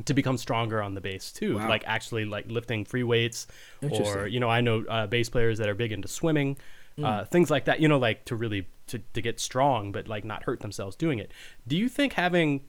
to 0.05 0.15
become 0.15 0.37
stronger 0.37 0.83
on 0.83 0.95
the 0.95 1.01
bass 1.01 1.33
too. 1.33 1.57
Wow. 1.59 1.69
Like 1.69 1.85
actually 1.87 2.25
like 2.25 2.51
lifting 2.51 2.85
free 2.85 3.03
weights, 3.03 3.47
or 3.83 4.27
you 4.27 4.41
know 4.41 4.49
I 4.51 4.61
know 4.61 4.85
uh, 4.89 5.07
bass 5.07 5.29
players 5.29 5.59
that 5.59 5.69
are 5.69 5.75
big 5.75 5.93
into 5.93 6.09
swimming, 6.09 6.57
uh, 7.03 7.25
things 7.25 7.51
like 7.51 7.67
that. 7.67 7.81
You 7.81 7.89
know, 7.89 7.99
like 7.99 8.25
to 8.27 8.37
really 8.37 8.67
to, 8.89 9.01
to 9.15 9.23
get 9.23 9.41
strong, 9.41 9.93
but 9.93 10.09
like 10.09 10.25
not 10.25 10.45
hurt 10.45 10.61
themselves 10.61 10.97
doing 10.97 11.19
it. 11.19 11.33
Do 11.67 11.77
you 11.77 11.89
think 11.89 12.15
having 12.15 12.63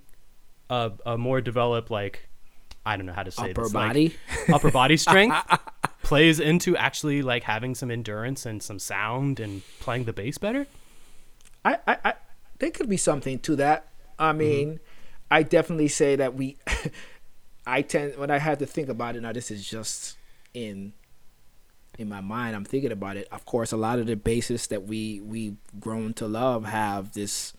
a, 0.70 0.92
a 1.06 1.18
more 1.18 1.42
developed 1.42 1.92
like 1.92 2.30
I 2.86 2.98
don't 2.98 3.06
know 3.06 3.14
how 3.14 3.24
to 3.24 3.32
say 3.32 3.52
Upper 3.52 3.64
this 3.64 3.74
like, 3.74 3.90
body? 3.90 4.16
upper 4.52 4.72
body 4.72 4.98
strength 4.98 5.38
plays 6.04 6.40
into 6.40 6.76
actually 6.76 7.22
like 7.22 7.44
having 7.44 7.76
some 7.76 7.90
endurance 7.90 8.46
and 8.46 8.62
some 8.62 8.80
sound 8.80 9.40
and 9.40 9.62
playing 9.80 10.04
the 10.04 10.14
bass 10.14 10.38
better? 10.38 10.68
I, 11.64 11.78
I, 11.88 11.98
I 12.06 12.14
there 12.60 12.72
could 12.72 12.90
be 12.90 12.98
something 12.98 13.40
to 13.40 13.56
that. 13.58 13.88
I 14.20 14.34
mean, 14.34 14.80
I 15.32 15.44
definitely 15.44 15.88
say 15.88 16.16
that 16.16 16.36
we. 16.36 16.58
I 17.66 17.82
tend 17.82 18.18
when 18.18 18.30
I 18.30 18.40
had 18.40 18.60
to 18.60 18.66
think 18.66 18.90
about 18.90 19.16
it. 19.16 19.22
Now 19.22 19.32
this 19.32 19.50
is 19.50 19.68
just 19.68 20.18
in 20.54 20.94
in 21.98 22.10
my 22.10 22.22
mind. 22.22 22.56
I'm 22.56 22.66
thinking 22.66 22.92
about 22.92 23.18
it. 23.18 23.28
Of 23.32 23.46
course, 23.46 23.72
a 23.72 23.78
lot 23.78 24.00
of 24.00 24.08
the 24.08 24.16
bassists 24.16 24.68
that 24.70 24.84
we 24.88 25.20
we've 25.22 25.58
grown 25.80 26.14
to 26.16 26.28
love 26.28 26.66
have 26.66 27.14
this. 27.14 27.54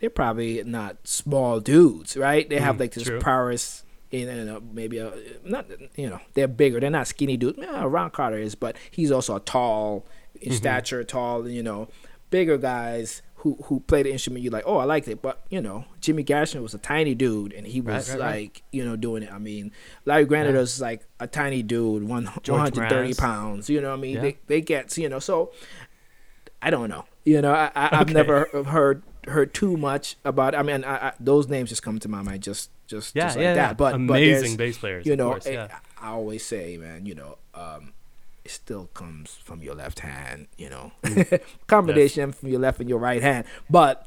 They're 0.00 0.10
probably 0.10 0.62
not 0.64 0.96
small 1.04 1.60
dudes, 1.60 2.16
right? 2.16 2.48
They 2.48 2.58
have 2.58 2.76
Mm, 2.76 2.80
like 2.80 2.92
this 2.92 3.04
true. 3.04 3.20
prowess. 3.20 3.84
In, 4.10 4.28
in 4.28 4.48
a, 4.48 4.58
maybe 4.60 4.98
a 4.98 5.12
not 5.44 5.66
you 5.94 6.10
know 6.10 6.18
they're 6.34 6.48
bigger. 6.48 6.80
They're 6.80 6.90
not 6.90 7.06
skinny 7.06 7.36
dudes. 7.36 7.58
Yeah, 7.62 7.84
Ron 7.86 8.10
Carter 8.10 8.38
is, 8.38 8.56
but 8.56 8.76
he's 8.90 9.12
also 9.12 9.36
a 9.36 9.40
tall 9.40 10.04
in 10.40 10.52
stature, 10.52 11.04
tall. 11.04 11.48
You 11.48 11.62
know, 11.62 11.86
bigger 12.30 12.58
guys 12.58 13.22
who 13.40 13.56
who 13.64 13.80
play 13.80 14.02
the 14.02 14.12
instrument. 14.12 14.42
You're 14.42 14.52
like, 14.52 14.64
oh, 14.66 14.76
I 14.78 14.84
liked 14.84 15.08
it, 15.08 15.20
but 15.22 15.42
you 15.50 15.60
know, 15.60 15.84
Jimmy 16.00 16.22
Garrison 16.22 16.62
was 16.62 16.74
a 16.74 16.78
tiny 16.78 17.14
dude, 17.14 17.52
and 17.52 17.66
he 17.66 17.80
was 17.80 18.10
right, 18.10 18.18
right. 18.20 18.34
like, 18.42 18.62
you 18.72 18.84
know, 18.84 18.96
doing 18.96 19.22
it. 19.22 19.32
I 19.32 19.38
mean, 19.38 19.72
Larry 20.04 20.24
Grenadier 20.26 20.52
Yeah. 20.54 20.60
was 20.60 20.80
like 20.80 21.06
a 21.18 21.26
tiny 21.26 21.62
dude, 21.62 22.02
one 22.04 22.26
130 22.26 23.14
pounds. 23.14 23.68
You 23.70 23.80
know 23.80 23.90
what 23.90 23.98
I 23.98 24.00
mean? 24.02 24.16
Yeah. 24.16 24.20
They 24.22 24.38
they 24.46 24.60
get 24.60 24.96
you 24.98 25.08
know. 25.08 25.18
So 25.18 25.52
I 26.62 26.70
don't 26.70 26.88
know. 26.88 27.04
You 27.24 27.40
know, 27.42 27.52
I, 27.52 27.70
I 27.74 27.88
I've 27.92 28.02
Okay. 28.02 28.14
never 28.14 28.44
heard 28.66 29.02
heard 29.26 29.52
too 29.54 29.76
much 29.76 30.16
about. 30.24 30.54
I 30.54 30.62
mean, 30.62 30.84
I, 30.84 31.08
I, 31.08 31.12
those 31.20 31.48
names 31.48 31.68
just 31.68 31.82
come 31.82 31.98
to 31.98 32.08
my 32.08 32.22
mind 32.22 32.42
just 32.42 32.70
just 32.86 33.14
Yeah, 33.16 33.24
just 33.26 33.36
like 33.36 33.54
that. 33.54 33.76
But 33.76 33.92
but 33.92 33.94
amazing 33.96 34.42
there's- 34.42 34.56
bass 34.56 34.78
players. 34.78 35.06
you 35.06 35.16
know, 35.16 35.30
course, 35.30 35.46
I-. 35.46 35.68
I 36.02 36.08
always 36.10 36.44
say, 36.44 36.76
man, 36.78 37.04
you 37.06 37.14
know, 37.14 37.38
um, 37.54 37.92
it 38.44 38.50
still 38.50 38.86
comes 38.94 39.34
from 39.42 39.62
your 39.62 39.74
left 39.74 40.00
hand, 40.00 40.46
you 40.56 40.68
know, 40.70 40.92
combination 41.66 42.32
from 42.32 42.48
your 42.48 42.60
left 42.60 42.80
and 42.80 42.88
your 42.88 42.98
right 42.98 43.22
hand. 43.22 43.46
But, 43.68 44.06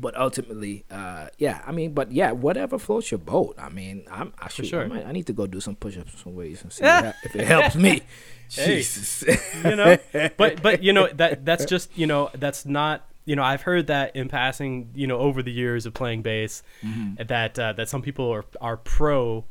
but 0.00 0.16
ultimately, 0.16 0.84
uh, 0.90 1.28
yeah, 1.38 1.62
I 1.66 1.72
mean, 1.72 1.94
but 1.94 2.10
yeah, 2.12 2.32
whatever 2.32 2.78
floats 2.78 3.10
your 3.10 3.18
boat. 3.18 3.54
I 3.58 3.68
mean, 3.68 4.04
I'm 4.10 4.32
I, 4.38 4.48
shoot, 4.48 4.74
I, 4.74 4.86
might- 4.86 5.06
I 5.06 5.12
need 5.12 5.26
to 5.28 5.32
go 5.32 5.46
do 5.46 5.60
some 5.60 5.76
push-ups, 5.76 6.20
some 6.22 6.34
ways 6.34 6.62
and 6.62 6.72
see 6.72 6.84
if, 6.84 7.14
if 7.24 7.36
it 7.36 7.46
helps 7.46 7.76
me. 7.76 8.02
Hey. 8.50 8.76
Jesus, 8.76 9.24
you 9.64 9.74
know 9.74 9.96
but 10.36 10.62
but 10.62 10.82
you 10.82 10.92
know 10.92 11.08
that 11.14 11.46
that's 11.46 11.64
just 11.64 11.96
you 11.96 12.06
know 12.06 12.30
that's 12.34 12.66
not 12.66 13.08
you 13.24 13.34
know 13.34 13.42
i've 13.42 13.62
heard 13.62 13.86
that 13.86 14.14
in 14.14 14.28
passing 14.28 14.90
you 14.94 15.06
know 15.06 15.16
over 15.18 15.42
the 15.42 15.50
years 15.50 15.86
of 15.86 15.94
playing 15.94 16.20
bass 16.22 16.62
Mm-hmm. 16.84 17.24
that 17.26 17.58
uh, 17.58 17.72
that 17.72 17.88
some 17.88 18.02
people 18.02 18.30
are 18.30 18.44
are 18.60 18.76
pro 18.76 19.44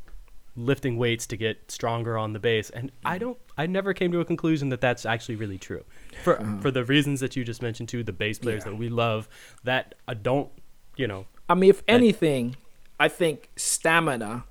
lifting 0.55 0.98
weights 0.98 1.25
to 1.25 1.36
get 1.36 1.72
stronger 1.72 2.17
on 2.17 2.33
the 2.33 2.39
bass 2.39 2.69
and 2.69 2.91
i 3.03 3.17
don't 3.17 3.38
i 3.57 3.65
never 3.65 3.91
came 3.93 4.12
to 4.12 4.19
a 4.19 4.25
conclusion 4.25 4.69
that 4.69 4.79
that's 4.81 5.03
actually 5.05 5.36
really 5.36 5.57
true 5.57 5.83
for 6.24 6.36
for 6.62 6.69
the 6.69 6.83
reasons 6.86 7.19
that 7.19 7.36
you 7.36 7.43
just 7.43 7.62
mentioned 7.62 7.89
too 7.89 8.03
the 8.03 8.13
bass 8.13 8.38
players. 8.38 8.63
Yeah. 8.63 8.71
that 8.71 8.78
we 8.78 8.88
love 8.89 9.28
that 9.63 9.95
uh, 10.08 10.13
don't 10.13 10.49
you 10.95 11.08
know 11.08 11.25
I 11.49 11.56
mean, 11.56 11.69
if 11.71 11.84
anything, 11.89 12.56
I 12.99 13.10
think 13.10 13.49
stamina, 13.58 14.45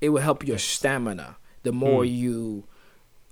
it 0.00 0.10
will 0.10 0.20
help 0.22 0.46
your 0.46 0.56
stamina. 0.58 1.36
The 1.64 1.72
more 1.72 2.04
Hmm. 2.04 2.10
you 2.10 2.64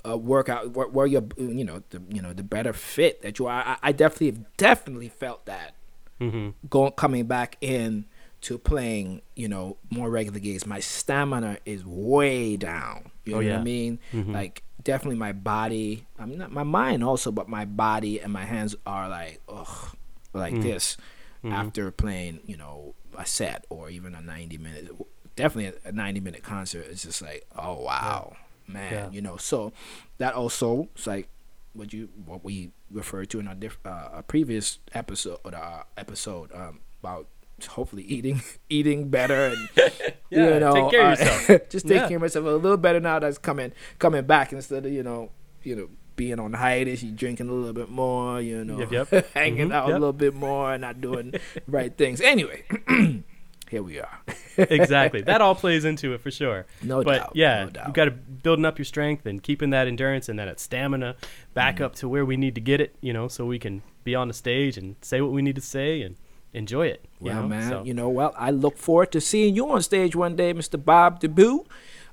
uh, 0.07 0.19
work 0.19 0.49
out, 0.49 0.73
where, 0.73 0.88
where 0.88 1.07
you're, 1.07 1.25
you 1.37 1.64
know, 1.64 1.83
the 1.91 2.03
you 2.11 2.21
know, 2.21 2.33
the 2.33 2.43
better 2.43 2.73
fit 2.73 3.23
that 3.23 3.38
you 3.38 3.47
are. 3.47 3.62
I, 3.64 3.77
I 3.83 3.93
definitely, 3.93 4.45
definitely 4.57 5.09
felt 5.09 5.47
that 5.47 5.75
hmm 6.19 6.51
going 6.69 6.93
coming 6.93 7.27
back 7.27 7.57
in 7.61 8.07
to 8.47 8.59
playing, 8.59 9.23
you 9.35 9.49
know, 9.49 9.77
more 9.91 10.09
regular 10.11 10.39
gigs. 10.39 10.67
My 10.67 10.81
stamina 10.81 11.59
is 11.65 11.85
way 11.85 12.57
down. 12.57 13.11
You 13.25 13.33
know 13.33 13.37
Oh, 13.39 13.41
what 13.43 13.47
yeah. 13.47 13.59
I 13.61 13.63
mean? 13.63 13.99
Mhm. 14.13 14.33
Like 14.33 14.63
definitely 14.83 15.17
my 15.19 15.33
body. 15.33 16.07
I'm 16.19 16.37
not 16.39 16.53
my 16.53 16.63
mind 16.63 17.03
also, 17.03 17.31
but 17.33 17.49
my 17.49 17.65
body 17.65 18.21
and 18.21 18.33
my 18.33 18.45
hands 18.45 18.75
are 18.87 19.09
like 19.09 19.41
ugh, 19.49 19.97
like 20.33 20.55
Mm. 20.55 20.63
this 20.63 20.97
Mhm. 21.43 21.53
after 21.53 21.91
playing, 21.91 22.41
you 22.47 22.57
know, 22.57 22.95
a 23.19 23.27
set 23.27 23.65
or 23.69 23.91
even 23.91 24.15
a 24.15 24.21
90 24.21 24.59
minute. 24.59 24.91
Definitely 25.35 25.79
a 25.85 25.93
90 25.93 26.21
minute 26.21 26.43
concert. 26.43 26.87
It's 26.91 27.03
just 27.03 27.21
like 27.23 27.47
oh 27.57 27.83
wow, 27.83 28.37
man. 28.69 28.93
Yeah. 28.93 29.11
You 29.11 29.23
know, 29.23 29.37
so 29.37 29.73
that 30.19 30.35
also 30.35 30.89
is 30.97 31.07
like 31.07 31.29
what 31.73 31.93
you 31.93 32.09
what 32.25 32.45
we 32.45 32.71
referred 32.93 33.29
to 33.31 33.41
in 33.41 33.49
our 33.49 33.55
diff, 33.57 33.77
uh, 33.85 34.09
a 34.13 34.23
previous 34.23 34.79
episode 34.95 35.41
or 35.45 35.53
uh, 35.55 35.83
episode 35.97 36.53
um, 36.55 36.79
about 37.03 37.27
hopefully 37.64 38.03
eating 38.05 38.42
eating 38.69 39.09
better 39.09 39.47
and 39.47 39.69
Yeah, 40.31 40.55
you 40.55 40.61
know 40.61 40.75
take 40.75 40.90
care 40.90 41.01
of 41.12 41.21
uh, 41.21 41.25
yourself. 41.25 41.69
just 41.71 41.87
taking 41.87 42.03
Yeah. 42.03 42.09
care 42.09 42.16
of 42.16 42.23
myself 42.23 42.45
a 42.47 42.51
little 42.51 42.77
better 42.77 43.01
now 43.01 43.19
that's 43.19 43.38
coming 43.38 43.73
coming 43.99 44.25
back 44.25 44.53
instead 44.53 44.85
of 44.87 44.92
you 44.92 45.03
know 45.03 45.31
you 45.62 45.75
know 45.77 45.88
being 46.16 46.40
on 46.40 46.53
hiatus 46.55 47.03
you 47.03 47.12
drinking 47.12 47.49
a 47.49 47.53
little 47.53 47.73
bit 47.73 47.88
more 47.90 48.40
you 48.40 48.64
know 48.64 48.79
Yep, 48.79 49.12
yep. 49.12 49.27
hanging 49.35 49.69
Mhm, 49.69 49.73
out 49.75 49.88
a 49.90 49.92
little 49.92 50.12
bit 50.12 50.35
more 50.35 50.73
and 50.73 50.81
not 50.81 51.01
doing 51.01 51.35
right 51.66 51.97
things 51.97 52.21
anyway 52.21 52.64
here 53.71 53.83
we 53.83 53.99
are 54.01 54.21
exactly 54.57 55.21
that 55.23 55.40
all 55.40 55.55
plays 55.55 55.85
into 55.85 56.12
it 56.14 56.21
for 56.21 56.31
sure 56.31 56.66
no 56.83 57.03
but 57.03 57.19
doubt 57.19 57.33
yeah, 57.35 57.64
no 57.64 57.71
doubt. 57.71 57.87
you 57.88 57.92
got 57.92 58.05
to 58.07 58.11
building 58.12 58.64
up 58.64 58.79
your 58.79 58.85
strength 58.85 59.27
and 59.27 59.42
keeping 59.42 59.71
that 59.71 59.87
endurance 59.87 60.29
and 60.29 60.38
that 60.38 60.59
stamina 60.61 61.16
back 61.55 61.77
Mm-hmm. 61.77 61.85
up 61.85 61.95
to 61.97 62.09
where 62.09 62.25
we 62.25 62.37
need 62.37 62.55
to 62.55 62.61
get 62.61 62.81
it. 62.81 62.95
You 63.01 63.12
know, 63.12 63.29
so 63.29 63.45
we 63.45 63.59
can 63.59 63.83
be 64.05 64.14
on 64.14 64.29
the 64.29 64.35
stage 64.35 64.77
and 64.79 64.97
say 65.03 65.21
what 65.21 65.33
we 65.33 65.42
need 65.42 65.57
to 65.57 65.61
say 65.62 66.01
and 66.03 66.16
enjoy 66.57 66.87
it. 66.88 67.05
You 67.21 67.27
Well, 67.27 67.42
know? 67.42 67.49
man, 67.49 67.71
So- 67.71 67.85
you 67.85 67.95
know, 67.95 68.09
well, 68.09 68.35
I 68.37 68.51
look 68.51 68.77
forward 68.79 69.12
to 69.12 69.21
seeing 69.21 69.55
you 69.55 69.69
on 69.71 69.83
stage 69.83 70.16
one 70.16 70.35
day, 70.37 70.53
Mr. 70.55 70.83
Bob 70.83 71.21
DeBoo. 71.21 71.64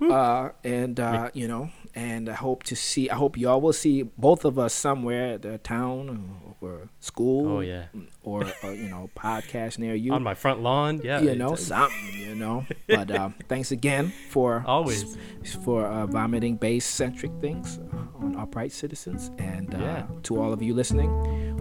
Uh, 0.02 0.50
and 0.66 1.00
uh, 1.00 1.30
you 1.34 1.48
know, 1.48 1.70
and 1.96 2.28
I 2.30 2.34
hope 2.34 2.64
to 2.64 2.76
see. 2.76 3.10
I 3.10 3.16
hope 3.16 3.38
y'all 3.38 3.62
will 3.62 3.74
see 3.74 4.04
both 4.04 4.46
of 4.46 4.58
us 4.58 4.74
somewhere 4.74 5.34
at 5.36 5.42
the 5.44 5.58
town 5.60 6.56
or, 6.62 6.68
or 6.70 6.90
school. 7.00 7.58
Oh, 7.58 7.60
yeah. 7.60 7.86
Or, 8.24 8.46
or 8.64 8.74
you 8.74 8.88
know, 8.90 9.10
podcast 9.18 9.78
near 9.80 9.94
you. 9.96 10.14
on 10.14 10.24
my 10.24 10.34
front 10.34 10.62
lawn, 10.62 11.02
yeah, 11.04 11.20
you 11.20 11.36
know, 11.36 11.56
something. 11.56 11.98
You 12.18 12.36
know. 12.36 12.66
But 12.88 13.12
um, 13.12 13.36
thanks 13.50 13.72
again 13.72 14.14
for 14.30 14.64
Always. 14.66 15.18
for 15.64 15.86
uh, 15.86 16.06
vomiting 16.08 16.56
bass 16.56 16.86
centric 16.86 17.32
things 17.42 17.80
on 18.16 18.36
upright 18.38 18.72
citizens, 18.72 19.30
and 19.38 19.74
uh, 19.76 19.78
Yeah. 19.78 20.06
to 20.24 20.42
all 20.42 20.54
of 20.54 20.62
you 20.62 20.74
listening. 20.74 21.10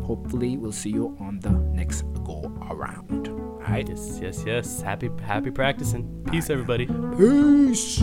Hopefully, 0.03 0.57
we'll 0.57 0.73
see 0.73 0.90
you 0.90 1.16
on 1.21 1.40
the 1.40 1.51
next 1.51 2.03
go 2.25 2.53
around. 2.71 3.29
All 3.29 3.59
right. 3.68 3.88
yes, 3.88 4.18
yes, 4.23 4.42
yes. 4.47 4.81
Happy, 4.83 5.11
happy 5.23 5.51
practicing. 5.51 6.25
Peace, 6.31 6.49
everybody. 6.51 6.87
Peace. 6.87 8.03